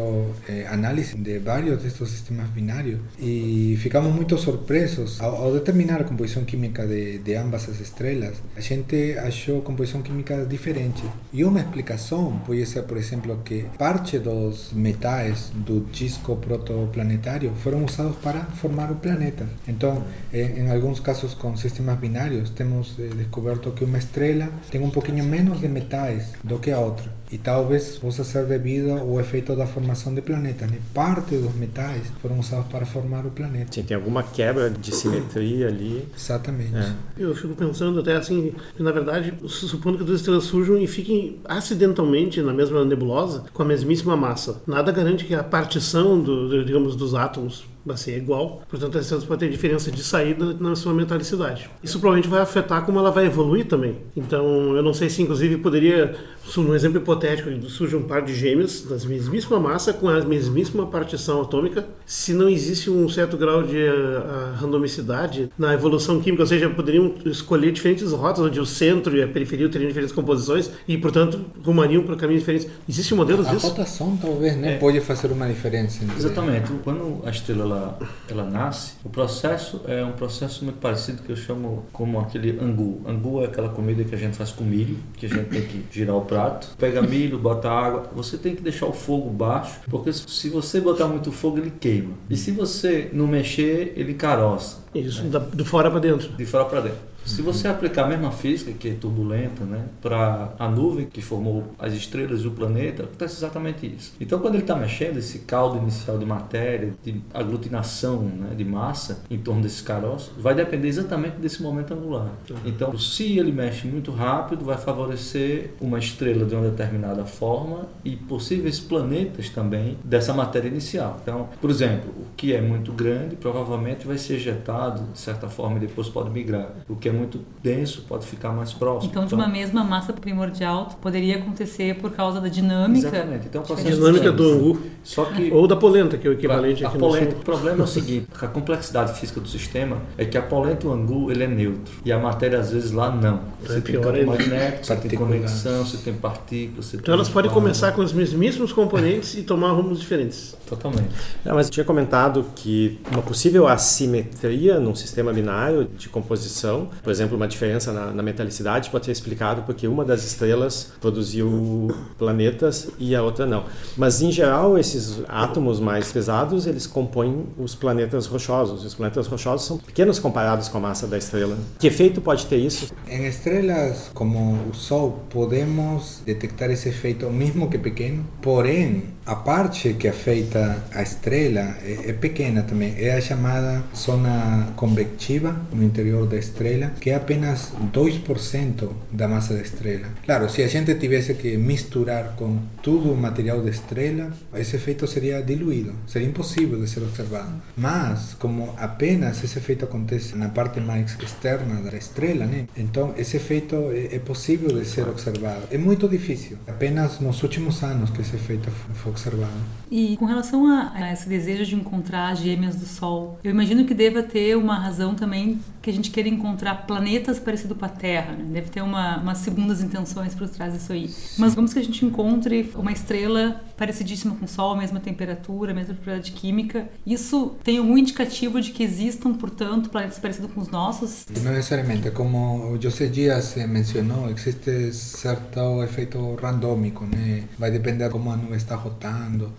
eh, 0.48 0.68
análise 0.70 1.16
de 1.18 1.40
vários 1.40 1.82
destes 1.82 2.10
sistemas 2.10 2.50
binários 2.50 3.00
e 3.20 3.78
ficamos 3.82 4.14
muito 4.14 4.38
surpresos 4.38 5.20
ao, 5.20 5.36
ao 5.36 5.54
determinar 5.54 6.02
a 6.02 6.04
composição 6.04 6.44
química 6.44 6.83
de 6.88 7.04
de, 7.04 7.18
de 7.18 7.36
ambas 7.36 7.68
as 7.70 7.80
estrelas, 7.80 8.36
a 8.56 8.62
gente 8.62 9.18
achou 9.18 9.62
composição 9.62 10.02
química 10.02 10.46
diferente. 10.46 11.04
E 11.32 11.44
uma 11.44 11.60
explicação 11.60 12.42
pode 12.46 12.66
ser, 12.66 12.84
por 12.84 12.98
exemplo, 12.98 13.40
que 13.44 13.66
parte 13.78 14.20
dos 14.20 14.72
metais 14.74 15.52
do 15.54 15.82
disco 15.92 16.36
protoplanetário 16.36 17.52
foram 17.56 17.84
usados 17.84 18.16
para 18.18 18.42
formar 18.62 18.92
o 18.92 18.96
planeta. 18.96 19.48
Então, 19.68 20.04
em 20.32 20.70
alguns 20.72 21.00
casos 21.00 21.34
com 21.34 21.56
sistemas 21.58 21.98
binários, 21.98 22.50
temos 22.52 22.96
eh, 23.00 23.10
descoberto 23.16 23.72
que 23.72 23.84
uma 23.84 23.98
estrela 23.98 24.50
tem 24.70 24.82
um 24.82 24.90
pouquinho 24.90 25.24
menos 25.24 25.60
de 25.60 25.68
metais 25.68 26.34
do 26.44 26.60
que 26.60 26.72
a 26.72 26.80
outra. 26.80 27.12
E 27.32 27.38
talvez 27.40 27.98
possa 27.98 28.24
ser 28.24 28.46
devido 28.46 28.92
ao 28.92 29.20
efeito 29.20 29.56
da 29.56 29.66
formação 29.66 30.14
de 30.14 30.22
planetas. 30.22 30.70
Né? 30.70 30.78
Parte 30.94 31.36
dos 31.36 31.56
metais 31.56 32.04
foram 32.22 32.38
usados 32.40 32.68
para 32.68 32.86
formar 32.86 33.26
o 33.26 33.32
planeta. 33.32 33.74
Sim, 33.74 33.82
tem 33.82 33.98
alguma 33.98 34.22
quebra 34.22 34.70
de 34.70 34.94
simetria 34.94 35.68
ali. 35.68 36.08
Exatamente. 36.16 36.73
É. 36.74 36.92
Eu 37.18 37.36
fico 37.36 37.54
pensando 37.54 38.00
até 38.00 38.16
assim, 38.16 38.54
na 38.80 38.92
verdade, 38.92 39.34
supondo 39.48 39.98
que 39.98 40.04
duas 40.04 40.20
estrelas 40.20 40.46
surjam 40.46 40.78
e 40.78 40.88
fiquem 40.88 41.40
acidentalmente 41.46 42.42
na 42.42 42.54
mesma 42.54 42.84
nebulosa, 42.84 43.44
com 43.54 43.64
a 43.64 43.66
mesmíssima 43.66 44.18
massa. 44.18 44.62
Nada 44.66 44.92
garante 44.92 45.26
que 45.26 45.36
a 45.36 45.44
partição, 45.44 46.20
do, 46.20 46.64
digamos, 46.66 46.96
dos 46.96 47.14
átomos 47.14 47.66
vai 47.86 47.98
ser 47.98 48.18
igual, 48.18 48.62
portanto 48.70 48.98
as 48.98 49.04
estrelas 49.06 49.26
podem 49.26 49.50
ter 49.50 49.56
diferença 49.56 49.92
de 49.92 50.04
saída 50.04 50.54
na 50.60 50.76
sua 50.76 50.94
metalicidade. 50.94 51.70
Isso 51.84 52.00
provavelmente 52.00 52.30
vai 52.30 52.42
afetar 52.42 52.86
como 52.86 53.00
ela 53.00 53.12
vai 53.12 53.26
evoluir 53.26 53.66
também. 53.66 53.98
Então 54.16 54.76
eu 54.76 54.82
não 54.84 54.94
sei 54.94 55.10
se 55.10 55.22
inclusive 55.22 55.58
poderia, 55.58 56.16
num 56.58 56.74
exemplo 56.74 56.98
hipotético, 57.00 57.50
surge 57.70 57.96
um 57.96 58.04
par 58.04 58.22
de 58.22 58.34
gêmeos 58.34 58.84
da 58.84 58.96
mesmíssima 59.08 59.60
massa 59.60 59.92
com 59.94 60.08
a 60.10 60.22
mesmíssima 60.24 60.86
partição 60.88 61.42
atômica, 61.42 61.86
se 62.06 62.34
não 62.34 62.48
existe 62.50 62.90
um 62.90 63.08
certo 63.10 63.36
grau 63.38 63.64
de 63.64 63.78
uh, 63.78 64.56
randomicidade 64.60 65.50
na 65.58 65.74
evolução 65.74 66.20
química, 66.22 66.44
ou 66.44 66.48
seja, 66.48 66.70
poderiam 66.70 67.14
escolher 67.26 67.72
diferentes 67.72 68.12
rotas 68.12 68.44
onde 68.46 68.60
o 68.60 68.66
centro 68.66 69.16
e 69.16 69.24
a 69.24 69.28
periferia 69.28 69.70
teriam 69.70 69.88
diferentes 69.88 70.14
composições 70.14 70.70
e, 70.88 70.98
portanto, 70.98 71.40
rumariam 71.64 72.04
para 72.04 72.16
caminhos 72.16 72.42
diferentes. 72.42 72.68
Existe 72.88 73.14
modelos 73.16 73.48
a 73.48 73.52
disso? 73.54 73.68
A 73.68 73.70
rotação 73.70 74.18
talvez 74.22 74.56
né, 74.58 74.76
É. 74.76 74.78
pode 74.78 75.00
fazer 75.02 75.32
uma 75.32 75.48
diferença. 75.48 76.04
entre- 76.04 76.18
Exatamente. 76.18 76.72
Quando 76.84 77.20
a 77.26 77.30
estrela 77.30 77.73
ela, 77.74 78.00
ela 78.30 78.44
nasce, 78.44 78.94
o 79.04 79.10
processo 79.10 79.82
é 79.88 80.04
um 80.04 80.14
processo 80.14 80.64
muito 80.64 80.80
parecido 80.80 81.22
que 81.22 81.32
eu 81.32 81.36
chamo 81.36 81.86
como 81.92 82.20
aquele 82.20 82.60
angu. 82.60 83.02
Angu 83.06 83.42
é 83.42 83.46
aquela 83.46 83.70
comida 83.70 84.04
que 84.04 84.16
a 84.16 84.18
gente 84.18 84.38
faz 84.38 84.52
com 84.52 84.64
milho, 84.64 84.98
que 85.18 85.26
a 85.26 85.30
gente 85.30 85.50
tem 85.50 85.62
que 85.62 85.84
girar 85.92 86.16
o 86.16 86.22
prato, 86.22 86.70
pega 86.78 87.02
milho, 87.02 87.38
bota 87.38 87.70
água. 87.70 88.10
Você 88.16 88.38
tem 88.38 88.56
que 88.56 88.62
deixar 88.62 88.86
o 88.86 88.94
fogo 88.94 89.30
baixo, 89.30 89.80
porque 89.90 90.12
se 90.14 90.50
você 90.50 90.80
botar 90.80 91.08
muito 91.08 91.32
fogo, 91.32 91.58
ele 91.58 91.74
queima. 91.80 92.14
E 92.30 92.38
se 92.38 92.52
você 92.52 93.10
não 93.14 93.28
mexer, 93.28 93.94
ele 93.96 94.14
caroça. 94.14 94.84
Isso, 94.94 95.24
da, 95.24 95.40
do 95.40 95.66
fora 95.66 95.90
para 95.90 96.00
dentro. 96.00 96.30
de 96.30 96.46
fora 96.46 96.66
para 96.66 96.82
dentro. 96.82 97.13
Se 97.26 97.42
você 97.42 97.68
aplicar 97.68 98.06
a 98.06 98.08
mesma 98.08 98.32
física, 98.32 98.72
que 98.72 98.90
é 98.90 98.94
turbulenta, 98.94 99.64
né, 99.64 99.86
para 100.02 100.54
a 100.60 100.68
nuvem 100.68 101.06
que 101.06 101.22
formou 101.22 101.64
as 101.80 101.94
estrelas 101.94 102.42
e 102.42 102.48
o 102.48 102.52
planeta, 102.52 103.04
acontece 103.04 103.38
exatamente 103.38 103.86
isso. 103.86 104.14
Então, 104.20 104.40
quando 104.40 104.56
ele 104.56 104.64
está 104.64 104.76
mexendo, 104.76 105.18
esse 105.18 105.40
caldo 105.40 105.78
inicial 105.78 106.18
de 106.18 106.26
matéria, 106.26 106.94
de 107.04 107.22
aglutinação 107.34 108.22
né, 108.22 108.54
de 108.56 108.66
massa 108.66 109.24
em 109.30 109.38
torno 109.38 109.62
desses 109.62 109.82
caroços, 109.82 110.34
vai 110.38 110.54
depender 110.54 110.88
exatamente 110.88 111.38
desse 111.38 111.62
momento 111.62 111.94
angular. 111.94 112.30
Então, 112.66 112.98
se 112.98 113.40
ele 113.40 113.52
mexe 113.52 113.88
muito 113.88 114.12
rápido, 114.12 114.66
vai 114.66 114.78
favorecer 114.78 115.72
uma 115.80 116.00
estrela 116.00 116.46
de 116.46 116.56
uma 116.56 116.70
determinada 116.70 117.26
forma 117.26 117.88
e 118.04 118.16
possíveis 118.16 118.80
planetas 118.80 119.50
também 119.50 119.98
dessa 120.04 120.34
matéria 120.34 120.68
inicial. 120.68 121.20
Então, 121.22 121.50
por 121.62 121.70
exemplo, 121.70 122.12
o 122.18 122.36
que 122.36 122.54
é 122.54 122.62
muito 122.62 122.92
grande 122.92 123.36
provavelmente 123.36 124.06
vai 124.06 124.18
ser 124.18 124.36
ejetado 124.36 125.04
de 125.12 125.20
certa 125.20 125.48
forma 125.48 125.78
e 125.78 125.82
depois 125.82 126.10
pode 126.10 126.30
migrar. 126.30 126.70
O 126.90 126.96
que 126.96 127.10
é 127.10 127.13
muito 127.14 127.40
denso 127.62 128.04
pode 128.08 128.26
ficar 128.26 128.52
mais 128.52 128.74
próximo. 128.74 129.10
Então, 129.12 129.26
de 129.26 129.34
uma 129.34 129.48
mesma 129.48 129.84
massa 129.84 130.12
primordial, 130.12 130.90
poderia 131.02 131.38
acontecer 131.38 131.96
por 131.96 132.12
causa 132.12 132.42
da 132.42 132.48
dinâmica. 132.48 133.08
Exatamente. 133.08 133.48
Então, 133.48 133.62
o 133.62 133.64
A 133.64 133.68
processo 133.68 133.96
dinâmica 133.96 134.32
do 134.32 134.44
angu. 134.52 134.82
Só 135.04 135.26
que 135.26 135.52
Ou 135.54 135.68
da 135.68 135.76
polenta, 135.76 136.18
que 136.18 136.28
é 136.28 136.30
o 136.30 136.34
equivalente 136.34 136.84
a 136.84 136.90
aqui 136.90 136.98
polenta, 136.98 137.32
no 137.34 137.42
o 137.42 137.44
problema 137.44 137.80
é 137.80 137.84
o 137.84 137.88
seguinte, 137.88 138.28
a 138.42 138.48
complexidade 138.48 139.20
física 139.20 139.40
do 139.40 139.48
sistema 139.48 139.98
é 140.18 140.26
que 140.26 140.38
a 140.38 140.42
polenta 140.42 140.86
e 140.86 140.90
o 140.90 140.94
angu 140.94 141.32
ele 141.32 141.44
é 141.44 141.48
neutro 141.48 141.94
e 142.04 142.12
a 142.12 142.20
matéria 142.20 142.60
às 142.60 142.72
vezes 142.72 142.92
lá 142.92 143.10
não. 143.12 143.42
Você 143.62 143.78
É 143.78 143.82
tem 143.82 143.82
pior 143.94 144.04
campo 144.04 144.18
ainda. 144.18 144.32
magnético, 144.32 144.86
você 144.86 144.96
tem 144.96 145.20
conexão, 145.20 145.86
você 145.86 145.98
tem 145.98 146.14
partículas, 146.14 146.86
você 146.86 146.96
Então 146.98 147.06
tem 147.06 147.14
elas 147.14 147.30
podem 147.30 147.52
começar 147.52 147.92
com 147.92 148.02
os 148.02 148.14
mesmíssimos 148.14 148.72
componentes 148.74 149.36
e 149.36 149.44
tomar 149.44 149.72
rumos 149.72 150.00
diferentes. 150.00 150.56
Totalmente. 150.68 151.10
Não, 151.46 151.56
mas 151.56 151.68
eu 151.68 151.72
tinha 151.74 151.84
comentado 151.84 152.46
que 152.56 153.00
uma 153.12 153.22
possível 153.22 153.68
assimetria 153.68 154.80
num 154.80 154.96
sistema 154.96 155.32
binário 155.32 155.88
de 155.98 156.10
composição, 156.10 156.90
por 157.04 157.12
exemplo, 157.12 157.36
uma 157.36 157.48
diferença 157.48 157.92
na, 157.92 158.12
na 158.12 158.24
metalicidade, 158.24 158.90
pode 158.90 159.06
ser 159.06 159.12
explicado 159.12 159.64
porque 159.64 159.88
uma 159.88 160.06
das 160.06 160.24
estrelas 160.24 160.94
produziu 161.02 161.94
planetas 162.18 162.90
e 162.98 163.16
a 163.16 163.22
outra 163.22 163.46
não. 163.46 163.66
Mas, 163.98 164.22
em 164.22 164.32
geral, 164.32 164.78
esses 164.78 165.22
átomos 165.28 165.80
mais 165.80 166.12
pesados, 166.12 166.66
eles 166.66 166.88
compõem 166.88 167.46
os 167.58 167.76
planetas 167.76 168.26
rochosos. 168.26 168.86
Os 168.86 168.96
planetas 168.96 169.28
rochosos 169.28 169.68
são 169.68 169.78
pequenos 169.78 170.18
comparados 170.18 170.70
com 170.70 170.78
a 170.78 170.82
massa 170.82 171.06
da 171.06 171.18
estrela. 171.18 171.58
Que 171.78 171.88
efeito 171.88 172.22
pode 172.22 172.46
ter 172.46 172.58
isso? 172.58 172.94
Em 173.08 173.26
estrelas 173.26 174.10
como 174.14 174.70
o 174.70 174.74
Sol, 174.74 175.26
podemos 175.30 176.22
detectar 176.26 176.72
esse 176.72 176.88
efeito, 176.90 177.30
mesmo 177.30 177.70
que 177.70 177.78
pequeno, 177.78 178.26
porém, 178.42 179.04
a 179.26 179.36
parte 179.36 179.94
que 179.94 180.08
afeta 180.08 180.84
a 180.94 181.02
estrela 181.02 181.78
é, 181.84 182.10
é 182.10 182.14
pequena 182.14 182.64
também. 182.64 182.94
É 182.98 183.16
a 183.16 183.22
chamada 183.22 183.84
zona 183.96 184.74
convectiva 184.76 185.56
no 185.72 185.84
interior 185.84 186.28
da 186.28 186.38
estrela, 186.38 186.92
que 187.00 187.10
é 187.10 187.16
apenas 187.16 187.72
2% 187.94 188.90
da 189.12 189.28
massa 189.28 189.54
da 189.54 189.62
estrela. 189.62 190.08
Claro, 190.26 190.50
se 190.50 190.62
a 190.62 190.68
gente 190.68 190.94
tivesse 190.96 191.34
que 191.36 191.56
misturar 191.58 192.36
com 192.36 192.60
todo 192.82 193.12
o 193.12 193.18
material 193.18 193.62
da 193.62 193.70
estrela, 193.70 194.32
esse 194.56 194.76
efeito 194.76 195.08
seria 195.08 195.42
diluído, 195.42 195.94
seria 196.06 196.28
impossível 196.28 196.80
de 196.80 196.90
ser 196.90 197.02
observado. 197.02 197.62
Mas, 197.78 198.36
como 198.38 198.74
apenas 198.78 199.44
esse 199.44 199.58
efeito 199.58 199.86
acontece 199.86 200.36
na 200.36 200.50
parte 200.50 200.80
mais 200.82 201.18
externa 201.20 201.82
da 201.82 201.98
estrela, 201.98 202.46
né? 202.46 202.68
então 202.76 203.14
esse 203.18 203.38
efeito 203.38 203.76
é, 203.92 204.16
é 204.16 204.20
possível 204.20 204.70
de 204.70 204.86
ser 204.86 205.08
observado. 205.08 205.64
É 205.72 205.78
muito 205.78 206.08
difícil, 206.10 206.58
apenas 206.68 207.20
nos 207.20 207.42
últimos 207.42 207.82
anos 207.84 208.10
que 208.10 208.22
esse 208.22 208.36
efeito 208.36 208.70
foi 208.94 209.13
observado. 209.14 209.54
E 209.90 210.18
com 210.18 210.26
relação 210.26 210.68
a, 210.68 210.92
a 210.94 211.14
esse 211.14 211.30
desejo 211.30 211.66
de 211.66 211.76
encontrar 211.76 212.36
gêmeas 212.36 212.76
do 212.76 212.86
Sol, 212.86 213.40
eu 213.44 213.52
imagino 213.52 213.86
que 213.86 213.94
deva 213.94 214.24
ter 214.24 214.58
uma 214.58 214.76
razão 214.76 215.14
também 215.14 215.60
que 215.82 215.90
a 215.90 215.94
gente 215.94 216.10
queira 216.10 216.28
encontrar 216.28 216.88
planetas 216.88 217.40
parecidos 217.40 217.78
com 217.78 217.86
a 217.86 217.90
Terra, 217.90 218.32
né? 218.34 218.46
Deve 218.48 218.70
ter 218.70 218.82
uma, 218.82 219.18
umas 219.18 219.40
segundas 219.40 219.82
intenções 219.82 220.34
por 220.34 220.50
trás 220.50 220.74
disso 220.74 220.94
aí. 220.94 221.14
Mas 221.38 221.54
vamos 221.54 221.74
que 221.74 221.80
a 221.80 221.84
gente 221.84 222.04
encontre 222.06 222.72
uma 222.76 222.92
estrela 222.92 223.62
parecidíssima 223.78 224.36
com 224.36 224.46
o 224.46 224.48
Sol, 224.48 224.76
mesma 224.76 225.00
temperatura, 225.00 225.74
mesma 225.74 225.94
propriedade 225.94 226.32
química. 226.32 226.88
Isso 227.06 227.56
tem 227.64 227.78
algum 227.78 227.98
indicativo 227.98 228.62
de 228.62 228.72
que 228.72 228.82
existam, 228.82 229.34
portanto, 229.34 229.90
planetas 229.90 230.20
parecidos 230.20 230.52
com 230.52 230.62
os 230.62 230.70
nossos? 230.70 231.26
Não 231.44 231.52
necessariamente, 231.52 232.10
como 232.12 232.72
o 232.72 232.82
José 232.82 233.08
Dias 233.08 233.56
mencionou, 233.68 234.30
existe 234.30 234.94
certo 234.94 235.84
efeito 235.84 236.36
randômico, 236.36 237.06
né? 237.06 237.44
Vai 237.60 237.70
depender 237.70 238.10
como 238.10 238.32
a 238.32 238.38
nuvem 238.38 238.56
está 238.56 238.76
rotando. 238.76 239.03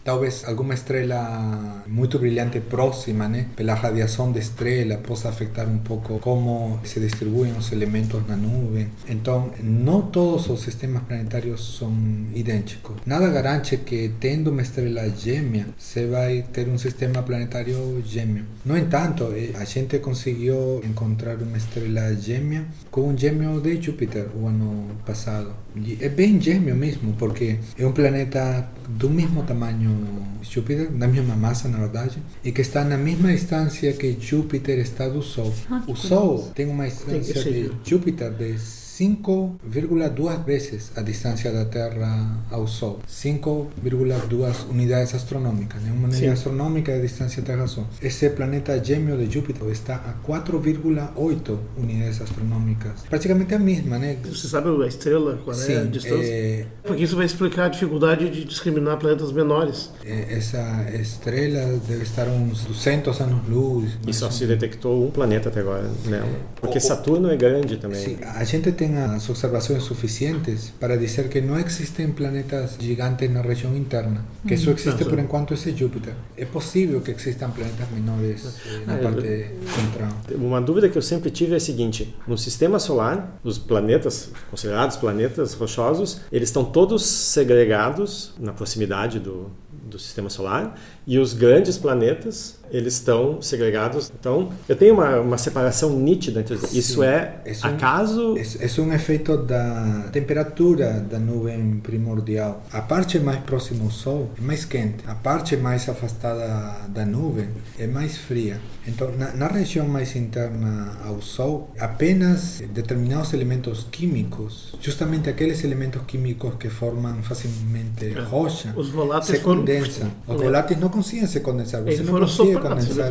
Talvez 0.02 0.44
alguma 0.44 0.74
estrela 0.74 1.82
muito 1.86 2.18
brilhante 2.18 2.60
próxima, 2.60 3.28
né? 3.28 3.46
Pela 3.56 3.74
radiação 3.74 4.32
da 4.32 4.38
estrela, 4.38 4.96
possa 4.98 5.28
afetar 5.28 5.68
um 5.68 5.78
pouco 5.78 6.18
como 6.18 6.80
se 6.84 7.00
distribuem 7.00 7.52
os 7.52 7.72
elementos 7.72 8.26
na 8.26 8.36
nuvem. 8.36 8.88
Então, 9.08 9.50
não 9.62 10.02
todos 10.02 10.48
os 10.48 10.60
sistemas 10.60 11.02
planetários 11.02 11.78
são 11.78 11.92
idênticos. 12.34 12.96
Nada 13.06 13.28
garante 13.28 13.76
que 13.78 14.12
tendo 14.20 14.50
uma 14.50 14.62
estrela 14.62 15.08
gêmea, 15.10 15.66
você 15.78 16.06
vai 16.06 16.44
ter 16.52 16.68
um 16.68 16.78
sistema 16.78 17.22
planetário 17.22 18.02
gêmeo. 18.04 18.44
No 18.64 18.76
entanto, 18.76 19.32
eh, 19.34 19.50
a 19.56 19.64
gente 19.64 19.98
conseguiu 19.98 20.80
encontrar 20.84 21.36
uma 21.36 21.56
estrela 21.56 22.14
gêmea 22.14 22.66
com 22.90 23.08
um 23.08 23.16
gêmeo 23.16 23.60
de 23.60 23.80
Júpiter 23.80 24.26
o 24.34 24.46
ano 24.46 24.88
passado. 25.04 25.63
É 26.00 26.08
bem 26.08 26.40
gêmeo 26.40 26.76
mesmo, 26.76 27.14
porque 27.14 27.58
é 27.76 27.84
um 27.84 27.92
planeta 27.92 28.68
do 28.88 29.10
mesmo 29.10 29.42
tamanho 29.42 30.24
Júpiter, 30.42 30.88
da 30.90 31.08
mesma 31.08 31.34
massa, 31.34 31.68
na 31.68 31.78
verdade, 31.78 32.22
e 32.44 32.52
que 32.52 32.60
está 32.60 32.84
na 32.84 32.96
mesma 32.96 33.32
distância 33.32 33.92
que 33.92 34.16
Júpiter 34.20 34.78
está 34.78 35.08
do 35.08 35.20
Sol. 35.20 35.52
Ah, 35.68 35.82
o. 35.88 35.96
Sol 35.96 36.50
tem 36.54 36.66
uma 36.66 36.86
distância 36.86 37.42
de. 37.42 37.72
Júpiter 37.84 38.30
de 38.30 38.56
5,2 38.98 40.44
vezes 40.44 40.92
a 40.94 41.02
distância 41.02 41.50
da 41.50 41.64
Terra 41.64 42.38
ao 42.48 42.64
Sol. 42.68 43.00
5,2 43.08 44.70
unidades 44.70 45.12
astronômicas. 45.16 45.82
Né? 45.82 45.90
Uma 45.90 46.04
unidade 46.04 46.20
Sim. 46.20 46.28
astronômica 46.28 46.92
é 46.92 46.98
a 46.98 47.00
distância 47.00 47.42
Terra-Sol. 47.42 47.88
Esse 48.00 48.30
planeta 48.30 48.82
gêmeo 48.82 49.16
de 49.16 49.32
Júpiter 49.32 49.68
está 49.70 49.96
a 49.96 50.30
4,8 50.30 51.58
unidades 51.76 52.20
astronômicas. 52.20 53.00
Praticamente 53.10 53.52
a 53.52 53.58
mesma, 53.58 53.98
né? 53.98 54.16
Você 54.24 54.46
sabe 54.46 54.70
a 54.70 54.86
estrela, 54.86 55.40
qual 55.44 55.56
Sim, 55.56 55.72
é 55.72 55.78
a 55.78 55.84
distância? 55.84 56.32
É... 56.32 56.66
Porque 56.84 57.02
isso 57.02 57.16
vai 57.16 57.26
explicar 57.26 57.64
a 57.64 57.68
dificuldade 57.68 58.30
de 58.30 58.44
discriminar 58.44 58.98
planetas 58.98 59.32
menores. 59.32 59.90
É, 60.04 60.34
essa 60.34 60.86
estrela 60.94 61.80
deve 61.88 62.04
estar 62.04 62.28
uns 62.28 62.64
200 62.64 63.20
anos-luz. 63.20 63.90
E 64.06 64.14
só 64.14 64.30
se 64.30 64.46
detectou 64.46 65.04
um 65.04 65.10
planeta 65.10 65.48
até 65.48 65.60
agora 65.60 65.90
nela. 66.06 66.28
Porque 66.60 66.78
Saturno 66.78 67.28
é 67.28 67.36
grande 67.36 67.76
também. 67.76 68.00
Sim, 68.00 68.18
a 68.22 68.44
gente 68.44 68.70
tem 68.70 68.83
as 68.96 69.28
observações 69.28 69.82
suficientes 69.82 70.72
para 70.78 70.96
dizer 70.96 71.28
que 71.28 71.40
não 71.40 71.58
existem 71.58 72.10
planetas 72.12 72.76
gigantes 72.80 73.30
na 73.30 73.42
região 73.42 73.76
interna. 73.76 74.24
Que 74.46 74.56
só 74.56 74.70
existe 74.70 75.04
por 75.04 75.18
enquanto 75.18 75.54
esse 75.54 75.74
Júpiter. 75.74 76.14
É 76.36 76.44
possível 76.44 77.00
que 77.00 77.10
existam 77.10 77.50
planetas 77.50 77.90
menores 77.90 78.56
eh, 78.66 78.84
na 78.86 78.94
ah, 78.94 78.98
parte 78.98 79.50
central. 79.74 80.12
Uma 80.36 80.60
dúvida 80.60 80.88
que 80.88 80.98
eu 80.98 81.02
sempre 81.02 81.30
tive 81.30 81.54
é 81.54 81.56
a 81.56 81.60
seguinte: 81.60 82.14
no 82.26 82.36
sistema 82.36 82.78
solar, 82.78 83.38
os 83.42 83.58
planetas, 83.58 84.30
considerados 84.50 84.96
planetas 84.96 85.54
rochosos, 85.54 86.20
eles 86.30 86.48
estão 86.48 86.64
todos 86.64 87.04
segregados 87.04 88.34
na 88.38 88.52
proximidade 88.52 89.18
do, 89.18 89.50
do 89.84 89.98
sistema 89.98 90.30
solar 90.30 90.74
e 91.06 91.18
os 91.18 91.32
grandes 91.34 91.78
planetas 91.78 92.58
eles 92.70 92.94
estão 92.94 93.40
segregados. 93.40 94.12
Então, 94.18 94.50
eu 94.68 94.74
tenho 94.74 94.94
uma, 94.94 95.20
uma 95.20 95.38
separação 95.38 95.90
nítida 95.98 96.40
entre 96.40 96.58
Sim. 96.58 96.78
Isso 96.78 97.02
é, 97.02 97.36
é 97.44 97.52
um, 97.52 97.70
acaso? 97.70 98.34
É, 98.36 98.66
é 98.66 98.80
um 98.80 98.92
efeito 98.92 99.36
da 99.36 100.08
temperatura 100.12 100.92
da 101.08 101.18
nuvem 101.18 101.80
primordial. 101.82 102.64
A 102.72 102.82
parte 102.82 103.18
mais 103.20 103.38
próxima 103.40 103.84
ao 103.84 103.90
Sol 103.90 104.30
é 104.36 104.40
mais 104.40 104.64
quente, 104.64 105.04
a 105.06 105.14
parte 105.14 105.56
mais 105.56 105.88
afastada 105.88 106.88
da 106.88 107.06
nuvem 107.06 107.48
é 107.78 107.86
mais 107.86 108.16
fria. 108.16 108.60
Então, 108.86 109.10
na, 109.16 109.32
na 109.32 109.46
região 109.46 109.86
mais 109.86 110.14
interna 110.16 110.98
ao 111.04 111.22
Sol, 111.22 111.70
apenas 111.78 112.62
determinados 112.72 113.32
elementos 113.32 113.86
químicos, 113.90 114.74
justamente 114.80 115.30
aqueles 115.30 115.62
elementos 115.64 116.02
químicos 116.06 116.54
que 116.58 116.68
formam 116.68 117.22
facilmente 117.22 118.06
é. 118.06 118.20
rocha, 118.20 118.74
se 119.22 119.38
condensam. 119.38 120.10
Os 120.26 120.40
voláteis 120.40 120.78
não 120.78 120.90
conseguem 120.94 121.26
se 121.26 121.40
condensar. 121.40 121.82
Você 121.82 122.02
não 122.02 122.20
consegue 122.20 122.54
condensar 122.58 123.10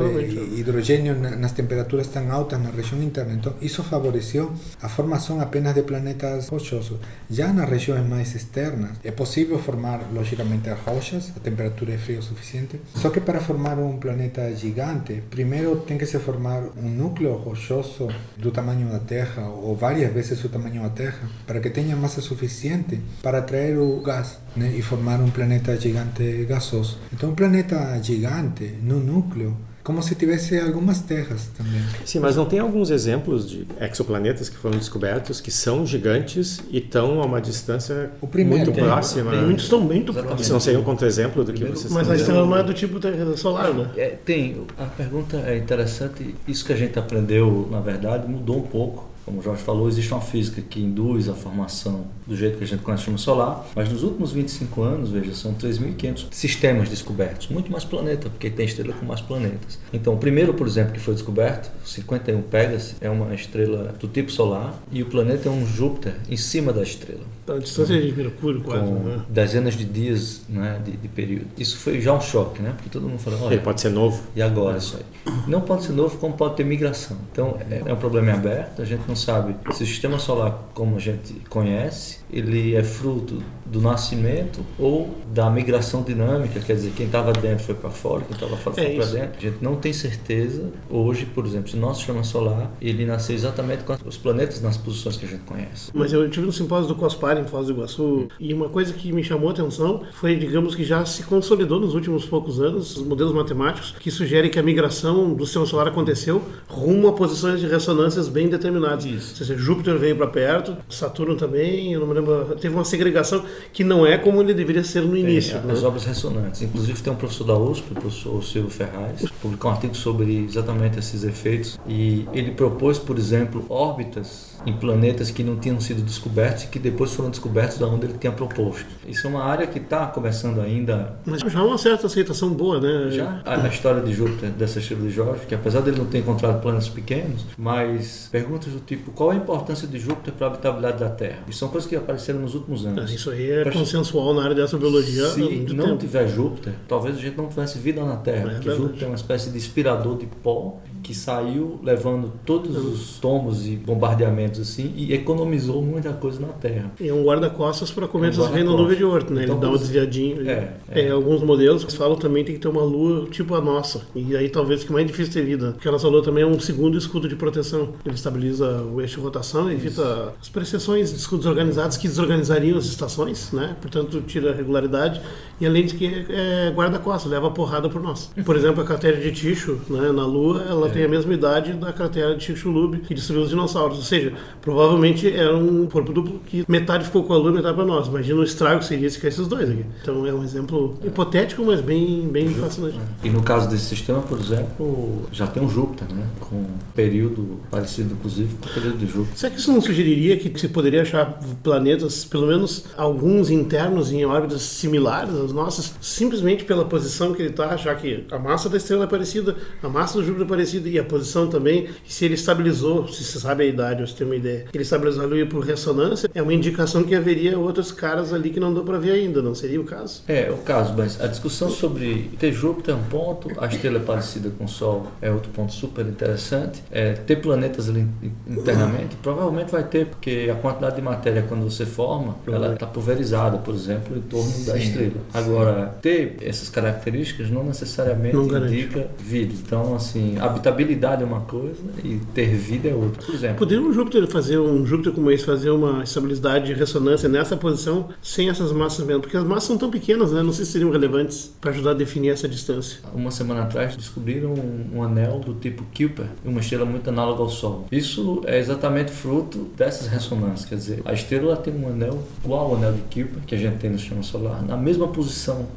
hidrogênio 0.58 1.16
nas 1.16 1.52
temperaturas 1.52 2.08
tão 2.08 2.32
altas 2.32 2.62
na 2.62 2.70
região 2.70 3.02
interna. 3.04 3.34
Então, 3.34 3.54
isso 3.62 3.84
favoreceu 3.84 4.54
a 4.82 4.90
formação 4.90 5.40
apenas 5.42 5.76
de 5.76 5.84
planetas 5.84 6.48
rochosos. 6.48 6.98
Já 7.30 7.52
nas 7.52 7.70
regiões 7.70 8.08
mais 8.08 8.34
externas, 8.34 8.92
é 9.04 9.12
possível 9.12 9.60
formar, 9.60 10.00
logicamente, 10.14 10.70
rochas, 10.86 11.32
a 11.36 11.40
temperatura 11.40 11.94
é 11.94 11.98
fria 11.98 12.20
o 12.20 12.24
suficiente. 12.24 12.80
Só 12.96 13.10
que 13.10 13.20
para 13.20 13.40
formar 13.40 13.78
um 13.78 13.98
planeta 13.98 14.54
gigante, 14.56 15.22
primeiro 15.30 15.78
tem 15.82 15.98
que 15.98 16.06
se 16.06 16.18
formar 16.20 16.64
um 16.78 16.90
núcleo 16.90 17.36
rochoso 17.36 18.08
do 18.38 18.52
tamanho 18.52 18.88
da 18.90 19.00
Terra, 19.00 19.48
ou 19.50 19.76
várias 19.76 20.12
vezes 20.14 20.44
o 20.44 20.50
tamanho 20.50 20.84
da 20.84 20.90
Terra, 20.90 21.30
para 21.46 21.60
que 21.60 21.70
tenha 21.70 21.96
massa 21.96 22.22
suficiente 22.22 23.02
para 23.22 23.40
atrair 23.40 23.78
o 23.78 24.02
gás 24.02 24.38
né, 24.56 24.74
e 24.78 24.82
formar 24.82 25.20
um 25.20 25.30
planeta 25.30 25.76
gigante 25.78 26.46
gasoso. 26.46 26.98
Então, 27.12 27.32
um 27.32 27.36
planeta 27.36 27.73
gigante 28.02 28.66
no 28.82 29.00
núcleo 29.00 29.58
como 29.84 30.02
se 30.02 30.16
tivesse 30.16 30.58
algumas 30.58 31.02
terras 31.02 31.50
também. 31.58 31.82
Sim, 32.06 32.20
mas 32.20 32.38
não 32.38 32.46
tem 32.46 32.60
alguns 32.60 32.90
exemplos 32.90 33.50
de 33.50 33.68
exoplanetas 33.82 34.48
que 34.48 34.56
foram 34.56 34.78
descobertos 34.78 35.42
que 35.42 35.52
são 35.52 35.86
gigantes 35.86 36.64
e 36.72 36.78
estão 36.78 37.22
a 37.22 37.26
uma 37.26 37.42
distância 37.42 38.12
muito 38.22 38.72
tem, 38.72 38.84
próxima? 38.84 39.32
Tem 39.32 39.42
muitos 39.42 39.66
estão 39.66 39.82
muito 39.82 40.14
próximos. 40.14 40.42
Isso 40.42 40.54
não 40.54 40.60
seria 40.62 40.80
um 40.80 40.84
contra-exemplo 40.84 41.44
do 41.44 41.52
que 41.52 41.66
vocês 41.66 41.92
Mas 41.92 42.10
a 42.10 42.16
estrela 42.16 42.46
não 42.46 42.56
é 42.56 42.64
do 42.64 42.74
tipo 42.74 42.98
solar, 43.36 43.74
né? 43.74 43.90
É, 43.98 44.08
tem. 44.08 44.66
A 44.78 44.86
pergunta 44.86 45.38
é 45.46 45.58
interessante. 45.58 46.34
Isso 46.48 46.64
que 46.64 46.72
a 46.72 46.78
gente 46.78 46.98
aprendeu, 46.98 47.68
na 47.70 47.82
verdade, 47.82 48.26
mudou 48.26 48.60
um 48.60 48.68
pouco 48.68 49.13
como 49.26 49.40
o 49.40 49.44
Jorge 49.44 49.62
falou, 49.64 49.88
existe 49.88 50.12
uma 50.12 50.22
física 50.22 50.62
que 50.62 50.80
induz 50.80 51.30
a 51.30 51.34
formação 51.34 52.06
do 52.26 52.36
jeito 52.36 52.58
que 52.58 52.64
a 52.64 52.68
gente 52.68 52.82
conhece 52.82 53.10
o 53.10 53.18
solar, 53.18 53.66
mas 53.76 53.90
nos 53.90 54.04
últimos 54.04 54.32
25 54.32 54.82
anos, 54.82 55.12
veja, 55.12 55.34
são 55.34 55.54
3.500 55.54 56.28
sistemas 56.32 56.90
descobertos, 56.90 57.48
muito 57.48 57.72
mais 57.72 57.84
planeta, 57.84 58.30
porque 58.30 58.50
tem 58.50 58.66
estrela 58.66 58.94
com 58.94 59.06
mais 59.06 59.22
planetas. 59.22 59.80
Então, 59.92 60.14
o 60.14 60.18
primeiro, 60.18 60.54
por 60.54 60.68
exemplo, 60.68 60.94
que 60.94 61.00
foi 61.00 61.14
descoberto, 61.14 61.72
51 61.86 62.42
Pegasus, 62.44 62.96
é 63.02 63.10
uma 63.10 63.34
estrela 63.34 63.94
do 64.00 64.08
tipo 64.08 64.32
solar 64.32 64.82
e 64.92 65.02
o 65.02 65.06
planeta 65.06 65.50
é 65.50 65.52
um 65.52 65.66
Júpiter 65.66 66.16
em 66.30 66.38
cima 66.38 66.72
da 66.72 66.84
estrela. 66.84 67.22
Então, 67.44 67.58
a 67.58 67.60
distância 67.60 68.02
de 68.02 68.12
Mercúrio, 68.14 68.62
quase. 68.62 68.86
Com 68.86 68.94
né? 69.00 69.22
dezenas 69.28 69.76
de 69.76 69.84
dias 69.84 70.42
né, 70.48 70.80
de, 70.84 70.92
de, 70.94 71.08
período. 71.10 71.48
Isso 71.58 71.78
foi 71.78 72.00
já 72.00 72.14
um 72.14 72.22
choque, 72.22 72.62
né? 72.62 72.72
Porque 72.76 72.90
todo 72.90 73.08
mundo 73.08 73.20
falou, 73.20 73.42
olha... 73.44 73.56
Ele 73.56 73.62
pode 73.62 73.82
ser 73.82 73.90
novo. 73.90 74.24
E 74.34 74.42
agora 74.42 74.78
isso 74.78 74.98
aí? 74.98 75.34
Não 75.48 75.60
pode 75.60 75.84
ser 75.84 75.92
novo, 75.92 76.18
como 76.18 76.36
pode 76.36 76.56
ter 76.56 76.64
migração. 76.64 77.18
Então, 77.32 77.58
é, 77.70 77.84
é 77.86 77.94
um 77.94 77.98
problema 77.98 78.32
aberto, 78.34 78.82
a 78.82 78.86
gente 78.86 79.04
não 79.08 79.13
sabe 79.16 79.56
se 79.74 79.84
o 79.84 79.88
sistema 79.88 80.20
solar, 80.20 80.70
como 80.74 80.96
a 80.96 81.00
gente 81.00 81.34
conhece, 81.50 82.23
ele 82.34 82.76
é 82.76 82.84
fruto 82.84 83.42
do 83.66 83.82
nascimento 83.82 84.64
ou 84.78 85.16
da 85.34 85.50
migração 85.50 86.04
dinâmica, 86.04 86.60
quer 86.60 86.76
dizer, 86.76 86.92
quem 86.96 87.08
estava 87.08 87.34
dentro 87.34 87.64
foi 87.64 87.74
para 87.74 87.90
fora, 87.90 88.24
quem 88.24 88.34
estava 88.34 88.56
fora 88.56 88.80
é 88.80 88.86
foi 88.86 88.96
para 88.96 89.06
dentro. 89.06 89.38
A 89.38 89.42
gente 89.42 89.58
não 89.62 89.76
tem 89.76 89.92
certeza 89.92 90.72
hoje, 90.90 91.26
por 91.26 91.46
exemplo, 91.46 91.70
se 91.70 91.76
o 91.76 91.80
nosso 91.80 92.00
sistema 92.00 92.24
solar 92.24 92.72
ele 92.82 93.06
nasceu 93.06 93.36
exatamente 93.36 93.84
com 93.84 93.96
os 94.06 94.18
planetas 94.18 94.62
nas 94.62 94.78
posições 94.78 95.18
que 95.18 95.26
a 95.26 95.28
gente 95.28 95.44
conhece. 95.44 95.92
Mas 95.94 96.14
eu 96.14 96.30
tive 96.30 96.46
no 96.46 96.52
simpósio 96.52 96.88
do 96.88 96.96
COSPAR 96.96 97.40
em 97.40 97.46
Foz 97.46 97.68
do 97.68 97.74
Iguaçu 97.74 98.28
e 98.40 98.54
uma 98.54 98.70
coisa 98.70 98.94
que 98.94 99.12
me 99.12 99.24
chamou 99.24 99.50
a 99.50 99.52
atenção 99.54 100.04
foi, 100.14 100.36
digamos 100.36 100.76
que 100.76 100.84
já 100.84 101.04
se 101.06 101.24
consolidou 101.24 101.80
nos 101.80 101.96
últimos 101.96 102.26
poucos 102.26 102.62
anos, 102.62 102.98
os 102.98 103.06
modelos 103.06 103.34
matemáticos 103.34 103.96
que 104.00 104.12
sugerem 104.12 104.52
que 104.52 104.60
a 104.60 104.64
migração 104.64 105.34
do 105.34 105.46
sistema 105.46 105.66
solar 105.66 105.88
aconteceu 105.88 106.42
rumo 106.68 107.08
a 107.08 107.14
posições 107.14 107.60
de 107.60 107.68
ressonâncias 107.68 108.28
bem 108.28 108.48
determinadas. 108.48 109.06
Isso. 109.06 109.32
Ou 109.32 109.38
seja, 109.38 109.58
Júpiter 109.58 109.98
veio 109.98 110.16
para 110.16 110.28
perto, 110.28 110.78
Saturno 110.90 111.36
também, 111.36 111.94
eu 111.94 112.00
não 112.00 112.08
me 112.08 112.14
lembro, 112.14 112.23
teve 112.60 112.74
uma 112.74 112.86
segregação 112.86 113.44
que 113.72 113.84
não 113.84 114.06
é 114.06 114.18
como 114.18 114.42
ele 114.42 114.54
deveria 114.54 114.84
ser 114.84 115.02
no 115.02 115.16
início. 115.16 115.58
Tem, 115.58 115.68
né? 115.68 115.74
As 115.74 115.84
obras 115.84 116.06
ressonantes. 116.06 116.62
Inclusive 116.62 117.02
tem 117.02 117.14
um 117.14 117.16
professor 117.16 117.46
da 117.46 117.58
USP, 117.58 117.92
o 117.92 117.96
professor 117.96 118.44
Silvio 118.44 118.70
Ferraz, 118.70 119.26
publicou 119.42 119.72
um 119.72 119.74
artigo 119.74 119.96
sobre 119.96 120.46
exatamente 120.46 121.00
esses 121.00 121.24
efeitos 121.24 121.80
e 121.88 122.28
ele 122.34 122.52
propôs, 122.52 122.98
por 123.00 123.18
exemplo, 123.18 123.66
órbitas 123.70 124.54
em 124.66 124.74
planetas 124.74 125.30
que 125.30 125.44
não 125.44 125.58
tinham 125.58 125.80
sido 125.80 126.02
descobertos 126.02 126.64
e 126.64 126.68
que 126.68 126.80
depois 126.80 127.14
foram 127.14 127.30
descobertos 127.30 127.78
da 127.78 127.88
onde 127.88 128.06
ele 128.06 128.18
tinha 128.18 128.32
proposto. 128.32 128.86
Isso 129.08 129.28
é 129.28 129.30
uma 129.30 129.44
área 129.44 129.68
que 129.68 129.80
está 129.80 130.08
começando 130.08 130.62
ainda. 130.62 131.16
Mas 131.26 131.42
já 131.42 131.60
há 131.60 131.64
uma 131.64 131.78
certa 131.78 132.08
aceitação 132.08 132.50
boa, 132.50 132.80
né? 132.80 133.12
Já. 133.12 133.42
A, 133.46 133.62
a 133.64 133.68
história 133.68 134.02
de 134.02 134.14
Júpiter, 134.14 134.50
dessa 134.52 134.80
estrela 134.80 135.04
de 135.04 135.10
Jorge, 135.10 135.46
que 135.46 135.56
apesar 135.56 135.82
dele 135.82 135.98
não 135.98 136.06
ter 136.06 136.20
encontrado 136.20 136.62
planetas 136.62 136.90
pequenos, 136.90 137.46
mas 137.58 138.30
perguntas 138.32 138.72
do 138.72 138.80
tipo: 138.80 139.12
qual 139.12 139.32
a 139.32 139.36
importância 139.36 139.88
de 139.88 140.00
Júpiter 140.00 140.34
para 140.34 140.48
a 140.48 140.50
habitabilidade 140.52 141.00
da 141.00 141.10
Terra? 141.10 141.40
Isso 141.48 141.60
são 141.60 141.70
coisas 141.70 141.90
que 141.90 141.96
apareceram 142.14 142.40
nos 142.40 142.56
últimos 142.56 142.86
anos. 142.86 143.12
Isso 143.12 143.30
aí 143.32 143.52
é 143.52 143.72
consensual 143.72 144.34
na 144.34 144.44
área 144.44 144.56
dessa 144.56 144.78
biologia. 144.78 145.26
Se 145.28 145.42
não 145.74 145.86
tempo. 145.86 145.98
tiver 145.98 146.28
Júpiter, 146.28 146.74
talvez 146.88 147.18
a 147.18 147.20
gente 147.20 147.36
não 147.36 147.48
tivesse 147.48 147.80
vida 147.80 148.04
na 148.04 148.18
Terra, 148.18 148.52
é, 148.52 148.54
porque. 148.56 148.72
Júpiter 148.72 149.04
é 149.04 149.08
uma 149.08 149.16
espécie 149.16 149.50
de 149.50 149.58
inspirador 149.58 150.18
de 150.18 150.26
pó 150.26 150.80
que 151.04 151.14
saiu 151.14 151.80
levando 151.84 152.32
todos 152.46 152.76
os 152.78 153.20
tomos 153.20 153.68
e 153.68 153.76
bombardeamentos 153.76 154.62
assim 154.62 154.94
e 154.96 155.14
economizou 155.14 155.82
muita 155.82 156.14
coisa 156.14 156.40
na 156.40 156.48
Terra. 156.54 156.92
E 157.00 157.10
é 157.10 157.14
um 157.14 157.24
guarda-costas 157.24 157.92
para 157.92 158.08
cometas 158.08 158.40
é 158.40 158.42
um 158.42 158.48
vêm 158.52 158.64
na 158.64 158.72
nuvem 158.72 158.98
de 158.98 159.04
Oort, 159.04 159.30
né? 159.30 159.44
Então, 159.44 159.56
Ele 159.56 159.62
dá 159.62 159.70
uma 159.70 159.78
desviadinha. 159.78 160.42
É, 160.42 160.74
é. 160.90 161.02
é, 161.08 161.10
alguns 161.12 161.44
modelos 161.44 161.84
falam 161.94 162.16
também 162.16 162.44
tem 162.44 162.56
que 162.56 162.62
ter 162.62 162.68
uma 162.68 162.84
lua 162.84 163.28
tipo 163.30 163.54
a 163.54 163.62
nossa. 163.62 164.02
E 164.16 164.36
aí 164.36 164.50
talvez 164.50 164.82
fique 164.82 164.94
mais 164.94 165.06
difícil 165.06 165.34
ter 165.34 165.44
vida. 165.44 165.74
Porque 165.74 165.88
a 165.88 165.92
nossa 165.92 166.08
lua 166.08 166.24
também 166.24 166.44
é 166.44 166.48
um 166.48 166.60
segundo 166.60 166.98
escudo 166.98 167.28
de 167.28 167.36
proteção. 167.36 167.90
Ele 168.06 168.16
estabiliza 168.16 168.84
o 168.84 169.02
eixo 169.02 169.18
de 169.18 169.22
rotação 169.22 169.70
e 169.70 169.74
evita 169.74 170.02
Isso. 170.02 170.32
as 170.42 170.50
precessões 170.50 171.12
de 171.12 171.18
escudos 171.18 171.46
organizados 171.46 171.98
que 171.98 172.08
desorganizariam 172.08 172.78
as 172.78 172.86
estações, 172.86 173.52
né? 173.52 173.76
Portanto, 173.82 174.22
tira 174.22 174.52
a 174.52 174.56
regularidade. 174.56 175.22
E 175.64 175.66
além 175.66 175.86
de 175.86 175.94
que 175.96 176.26
é 176.28 176.74
guarda-costas, 176.76 177.32
leva 177.32 177.50
porrada 177.50 177.88
por 177.88 178.04
nós. 178.04 178.30
Por 178.44 178.58
exemplo, 178.58 178.84
a 178.84 178.86
cratera 178.86 179.16
de 179.16 179.32
Ticho, 179.32 179.80
né, 179.90 180.12
na 180.12 180.26
Lua, 180.26 180.62
ela 180.68 180.90
tem 180.90 181.06
a 181.06 181.08
mesma 181.08 181.34
idade 181.34 181.72
da 181.72 181.94
cratera 181.94 182.36
de 182.36 182.44
Chicxulub, 182.44 182.98
que 182.98 183.14
destruiu 183.14 183.44
os 183.44 183.50
dinossauros. 183.50 183.98
Ou 183.98 184.04
seja, 184.04 184.34
provavelmente 184.62 185.32
era 185.32 185.56
um 185.56 185.86
corpo 185.86 186.12
duplo 186.12 186.42
que 186.46 186.66
metade 186.68 187.06
ficou 187.06 187.24
com 187.24 187.32
a 187.32 187.38
Lua 187.38 187.52
e 187.52 187.54
metade 187.54 187.76
para 187.76 187.86
nós. 187.86 188.08
Imagina 188.08 188.42
o 188.42 188.44
estrago 188.44 188.80
que 188.80 188.86
seria 188.88 189.10
se 189.10 189.18
caísse 189.18 189.40
os 189.40 189.48
dois 189.48 189.70
aqui. 189.70 189.86
Então 190.02 190.28
é 190.28 190.34
um 190.34 190.44
exemplo 190.44 190.98
hipotético, 191.02 191.64
mas 191.64 191.80
bem, 191.80 192.28
bem 192.28 192.50
fascinante. 192.50 193.00
E 193.24 193.30
no 193.30 193.42
caso 193.42 193.70
desse 193.70 193.86
sistema, 193.86 194.20
por 194.20 194.38
exemplo, 194.38 195.22
já 195.32 195.48
tem 195.48 195.64
um 195.64 195.70
Júpiter, 195.70 196.14
né? 196.14 196.28
Com 196.42 196.58
um 196.58 196.68
período 196.94 197.62
parecido, 197.72 198.16
inclusive, 198.16 198.54
com 198.56 198.68
o 198.68 198.74
período 198.74 198.98
de 198.98 199.08
Júpiter. 199.08 199.38
Será 199.38 199.54
que 199.54 199.62
isso 199.62 199.72
não 199.72 199.80
sugeriria 199.80 200.36
que 200.36 200.60
se 200.60 200.68
poderia 200.68 201.04
achar 201.04 201.40
planetas, 201.64 202.26
pelo 202.26 202.48
menos 202.48 202.84
alguns 202.98 203.50
internos 203.50 204.12
em 204.12 204.26
órbitas 204.26 204.62
similares 204.62 205.53
nossas, 205.54 205.94
simplesmente 206.02 206.64
pela 206.64 206.86
posição 206.86 207.34
que 207.34 207.42
ele 207.42 207.50
está, 207.50 207.76
já 207.78 207.94
que 207.96 208.26
a 208.32 208.40
massa 208.40 208.70
da 208.70 208.78
estrela 208.78 209.06
é 209.06 209.08
parecida, 209.08 209.56
a 209.82 209.90
massa 209.90 210.18
do 210.18 210.26
Júpiter 210.26 210.46
é 210.46 210.50
parecida 210.50 210.90
e 210.90 211.00
a 211.00 211.04
posição 211.04 211.48
também, 211.48 211.88
se 212.08 212.26
ele 212.26 212.34
estabilizou, 212.34 213.08
se 213.08 213.24
você 213.24 213.40
sabe 213.40 213.64
a 213.64 213.68
idade, 213.68 214.02
ou 214.02 214.08
se 214.08 214.16
tem 214.16 214.26
uma 214.26 214.36
ideia, 214.36 214.66
ele 214.74 214.84
estabilizou 214.84 215.24
ali 215.24 215.46
por 215.46 215.64
ressonância, 215.64 216.30
é 216.34 216.42
uma 216.42 216.54
indicação 216.54 217.04
que 217.04 217.16
haveria 217.16 217.58
outros 217.58 217.92
caras 217.92 218.34
ali 218.34 218.50
que 218.50 218.60
não 218.60 218.74
deu 218.74 218.84
para 218.84 218.98
ver 218.98 219.12
ainda, 219.12 219.42
não 219.42 219.56
seria 219.56 219.80
o 219.80 219.84
caso? 219.84 220.24
É, 220.28 220.50
o 220.52 220.58
caso, 220.58 220.94
mas 220.98 221.22
a 221.22 221.28
discussão 221.28 221.70
sobre 221.70 222.32
ter 222.40 222.52
Júpiter 222.52 222.96
é 222.96 222.98
um 222.98 223.04
ponto, 223.04 223.50
a 223.58 223.68
estrela 223.68 223.98
é 223.98 224.02
parecida 224.02 224.50
com 224.58 224.66
o 224.66 224.68
Sol 224.68 225.08
é 225.22 225.30
outro 225.32 225.52
ponto 225.52 225.72
super 225.72 226.06
interessante, 226.06 226.84
é, 226.92 227.14
ter 227.14 227.38
planetas 227.38 227.90
ali 227.90 228.08
internamente, 228.48 229.16
provavelmente 229.22 229.72
vai 229.72 229.84
ter, 229.84 230.08
porque 230.08 230.50
a 230.52 230.56
quantidade 230.56 230.96
de 230.96 231.02
matéria 231.02 231.44
quando 231.48 231.64
você 231.64 231.86
forma, 231.86 232.36
ela 232.48 232.74
está 232.74 232.88
pulverizada, 232.88 233.58
por 233.58 233.74
exemplo, 233.74 234.18
em 234.18 234.22
torno 234.22 234.50
sim, 234.50 234.66
da 234.66 234.78
estrela. 234.78 235.14
Agora, 235.34 235.96
ter 236.02 236.38
essas 236.42 236.70
características 236.70 237.50
não 237.50 237.64
necessariamente 237.64 238.36
não 238.36 238.46
indica 238.46 239.08
vida. 239.18 239.54
Então, 239.54 239.96
assim, 239.96 240.38
habitabilidade 240.40 241.24
é 241.24 241.26
uma 241.26 241.42
coisa 241.42 241.82
e 242.04 242.20
ter 242.34 242.54
vida 242.56 242.90
é 242.90 242.94
outra. 242.94 243.24
Por 243.24 243.34
exemplo, 243.34 243.58
poderia 243.58 243.84
um 243.84 243.92
Júpiter 243.92 244.28
fazer 244.28 244.60
um 244.60 244.86
Júpiter 244.86 245.14
como 245.14 245.32
esse 245.32 245.44
fazer 245.44 245.72
uma 245.72 246.04
estabilidade 246.04 246.68
de 246.68 246.74
ressonância 246.74 247.28
nessa 247.28 247.58
posição 247.58 248.10
sem 248.22 248.50
essas 248.50 248.72
massas 248.72 249.06
mesmo, 249.06 249.22
porque 249.22 249.38
as 249.38 249.44
massas 249.44 249.66
são 249.66 249.78
tão 249.78 249.90
pequenas, 249.90 250.32
né? 250.32 250.44
Não 250.44 250.54
sei 250.54 250.66
se 250.66 250.72
seriam 250.74 250.92
relevantes 250.92 251.52
para 251.60 251.72
ajudar 251.72 251.92
a 251.92 251.96
definir 251.96 252.30
essa 252.30 252.48
distância. 252.48 253.00
Uma 253.14 253.32
semana 253.32 253.64
atrás 253.64 253.96
descobriram 253.96 254.54
um, 254.54 254.98
um 254.98 255.04
anel 255.04 255.40
do 255.40 255.54
tipo 255.54 255.84
Kuiper, 255.96 256.28
uma 256.46 256.60
estrela 256.60 256.86
muito 256.86 257.10
análoga 257.10 257.42
ao 257.42 257.50
Sol. 257.50 257.88
Isso 257.92 258.42
é 258.46 258.60
exatamente 258.60 259.12
fruto 259.12 259.70
dessas 259.76 260.08
ressonâncias, 260.08 260.66
quer 260.66 260.76
dizer, 260.76 261.02
a 261.06 261.14
estrela 261.14 261.56
tem 261.56 261.74
um 261.74 261.88
anel 261.88 262.24
igual 262.44 262.68
ao 262.68 262.76
anel 262.76 262.94
de 262.94 263.02
Kuiper 263.14 263.42
que 263.46 263.56
a 263.56 263.58
gente 263.58 263.78
tem 263.78 263.90
no 263.90 263.98
sistema 263.98 264.22
solar, 264.22 264.64
na 264.64 264.78
mesma 264.78 265.08
posição. 265.08 265.23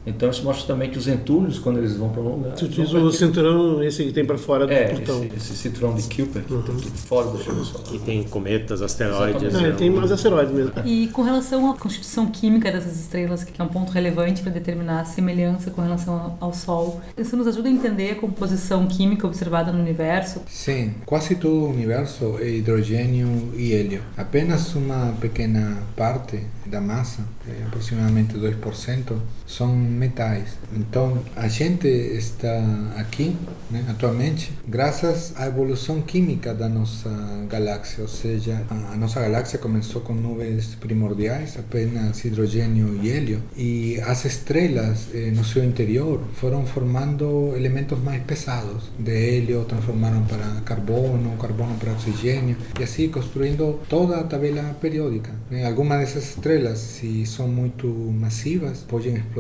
Então 0.06 0.30
isso 0.30 0.44
mostra 0.44 0.66
também 0.66 0.90
que 0.90 0.98
os 0.98 1.08
entulhos, 1.08 1.58
quando 1.58 1.78
eles 1.78 1.96
vão 1.96 2.08
para 2.10 2.22
um 2.22 2.36
lugar, 2.36 2.54
tu 2.54 2.68
diz 2.68 2.92
o 2.92 3.12
cinturão 3.12 3.82
esse 3.82 4.04
que 4.04 4.12
tem 4.12 4.24
para 4.24 4.38
fora 4.38 4.66
do 4.66 4.72
é, 4.72 4.88
portão. 4.88 5.24
Esse, 5.24 5.36
esse 5.36 5.56
cinturão 5.56 5.94
de 5.94 6.02
Kuiper 6.02 6.42
que 6.42 6.52
uhum. 6.52 6.62
tem 6.62 6.76
aqui 6.76 6.90
fora 6.90 7.28
do 7.28 7.38
sistema 7.38 7.64
solar. 7.64 7.86
Que 7.86 7.98
tem 7.98 8.22
cometas, 8.24 8.82
asteroides. 8.82 9.54
É, 9.54 9.72
tem 9.72 9.90
mais 9.90 10.10
asteroides 10.12 10.54
mesmo. 10.54 10.72
E 10.84 11.08
com 11.08 11.22
relação 11.22 11.70
à 11.70 11.74
constituição 11.74 12.26
química 12.26 12.70
dessas 12.70 12.98
estrelas, 13.00 13.44
que 13.44 13.60
é 13.60 13.64
um 13.64 13.68
ponto 13.68 13.92
relevante 13.92 14.42
para 14.42 14.52
determinar 14.52 15.00
a 15.00 15.04
semelhança 15.04 15.70
com 15.70 15.82
relação 15.82 16.36
ao 16.40 16.52
Sol, 16.52 17.00
isso 17.16 17.36
nos 17.36 17.46
ajuda 17.46 17.68
a 17.68 17.72
entender 17.72 18.12
a 18.12 18.14
composição 18.16 18.86
química 18.86 19.26
observada 19.26 19.72
no 19.72 19.80
universo? 19.80 20.42
Sim, 20.48 20.94
quase 21.04 21.34
todo 21.36 21.54
o 21.54 21.70
universo 21.70 22.38
é 22.40 22.48
hidrogênio 22.48 23.52
e 23.56 23.72
hélio. 23.72 24.02
Apenas 24.16 24.74
uma 24.74 25.14
pequena 25.20 25.82
parte 25.96 26.40
da 26.66 26.80
massa, 26.80 27.22
é 27.48 27.64
aproximadamente 27.66 28.34
2%, 28.34 29.16
são 29.46 29.74
metais. 29.74 30.58
Então, 30.74 31.22
a 31.34 31.48
gente 31.48 31.86
está 31.86 32.62
aqui, 32.96 33.36
né, 33.70 33.84
atualmente, 33.88 34.52
graças 34.66 35.32
à 35.36 35.46
evolução 35.46 36.02
química 36.02 36.52
da 36.52 36.68
nossa 36.68 37.10
galáxia, 37.48 38.02
ou 38.02 38.08
seja, 38.08 38.62
a 38.70 38.96
nossa 38.96 39.20
galáxia 39.20 39.58
começou 39.58 40.00
com 40.02 40.14
nuvens 40.14 40.74
primordiais, 40.74 41.56
apenas 41.58 42.24
hidrogênio 42.24 42.98
e 43.02 43.10
hélio, 43.10 43.42
e 43.56 44.00
as 44.00 44.24
estrelas 44.24 45.08
eh, 45.14 45.30
no 45.34 45.44
seu 45.44 45.64
interior 45.64 46.20
foram 46.34 46.66
formando 46.66 47.52
elementos 47.56 47.98
mais 48.02 48.22
pesados. 48.24 48.90
De 48.98 49.12
hélio 49.12 49.64
transformaram 49.64 50.24
para 50.24 50.60
carbono, 50.64 51.36
carbono 51.36 51.76
para 51.76 51.92
oxigênio, 51.92 52.56
e 52.78 52.82
assim 52.82 53.08
construindo 53.08 53.80
toda 53.88 54.16
a 54.16 54.24
tabela 54.24 54.76
periódica. 54.80 55.30
Né? 55.50 55.66
Algumas 55.66 56.00
dessas 56.00 56.30
estrelas, 56.30 56.78
se 56.78 57.24
são 57.26 57.48
muito 57.48 57.86
massivas, 57.86 58.80
podem 58.80 59.14
explodir 59.14 59.35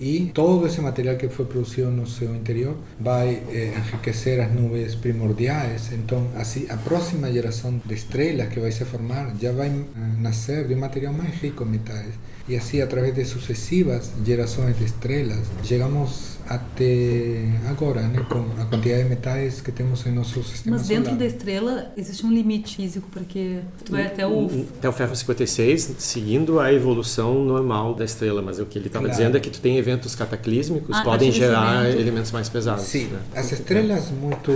y 0.00 0.26
todo 0.26 0.66
ese 0.66 0.80
material 0.80 1.16
que 1.16 1.28
fue 1.28 1.46
producido 1.46 1.90
no 1.90 2.06
seu 2.06 2.32
interior 2.34 2.76
vai 3.00 3.42
eh, 3.50 3.74
enriquecer 3.76 4.40
as 4.40 4.52
nuvens 4.52 4.94
primordiais. 4.94 5.90
Então, 5.92 6.28
assim, 6.36 6.66
a 6.70 6.76
próxima 6.76 7.32
geração 7.32 7.80
de 7.84 7.94
estrelas 7.94 8.48
que 8.48 8.60
vai 8.60 8.70
se 8.70 8.84
formar 8.84 9.34
já 9.40 9.50
vai 9.50 9.72
nascer 10.18 10.68
de 10.68 10.74
um 10.74 10.78
material 10.78 11.12
mais 11.12 11.34
rico 11.40 11.64
em 11.64 11.70
metais. 11.70 12.14
E 12.48 12.56
assim, 12.56 12.80
através 12.80 13.14
de 13.14 13.24
sucessivas 13.24 14.12
gerações 14.24 14.78
de 14.78 14.84
estrelas, 14.84 15.46
chegamos 15.64 16.37
até 16.48 17.46
agora, 17.68 18.02
né, 18.02 18.24
com 18.28 18.38
a 18.60 18.64
quantidade 18.64 19.02
de 19.02 19.08
metais 19.08 19.60
que 19.60 19.70
temos 19.70 20.06
em 20.06 20.12
nosso 20.12 20.42
sistema 20.42 20.78
Mas 20.78 20.88
dentro 20.88 21.04
solar. 21.04 21.18
da 21.18 21.26
estrela 21.26 21.92
existe 21.96 22.24
um 22.24 22.32
limite 22.32 22.76
físico, 22.76 23.06
porque 23.12 23.58
tu 23.84 23.92
vai 23.92 24.06
até 24.06 24.26
o... 24.26 24.46
Até 24.78 24.88
o 24.88 24.92
ferro 24.92 25.14
56, 25.14 25.96
seguindo 25.98 26.58
a 26.58 26.72
evolução 26.72 27.44
normal 27.44 27.94
da 27.94 28.04
estrela, 28.04 28.40
mas 28.40 28.58
o 28.58 28.64
que 28.64 28.78
ele 28.78 28.86
estava 28.86 29.04
claro. 29.04 29.18
dizendo 29.18 29.36
é 29.36 29.40
que 29.40 29.50
tu 29.50 29.60
tem 29.60 29.76
eventos 29.76 30.14
cataclísmicos, 30.14 30.96
ah, 30.96 31.02
podem 31.02 31.30
gerar 31.30 31.84
evento. 31.84 32.00
elementos 32.00 32.32
mais 32.32 32.48
pesados. 32.48 32.84
Sim, 32.84 33.08
né? 33.08 33.18
as 33.34 33.52
estrelas 33.52 34.10
muito 34.10 34.50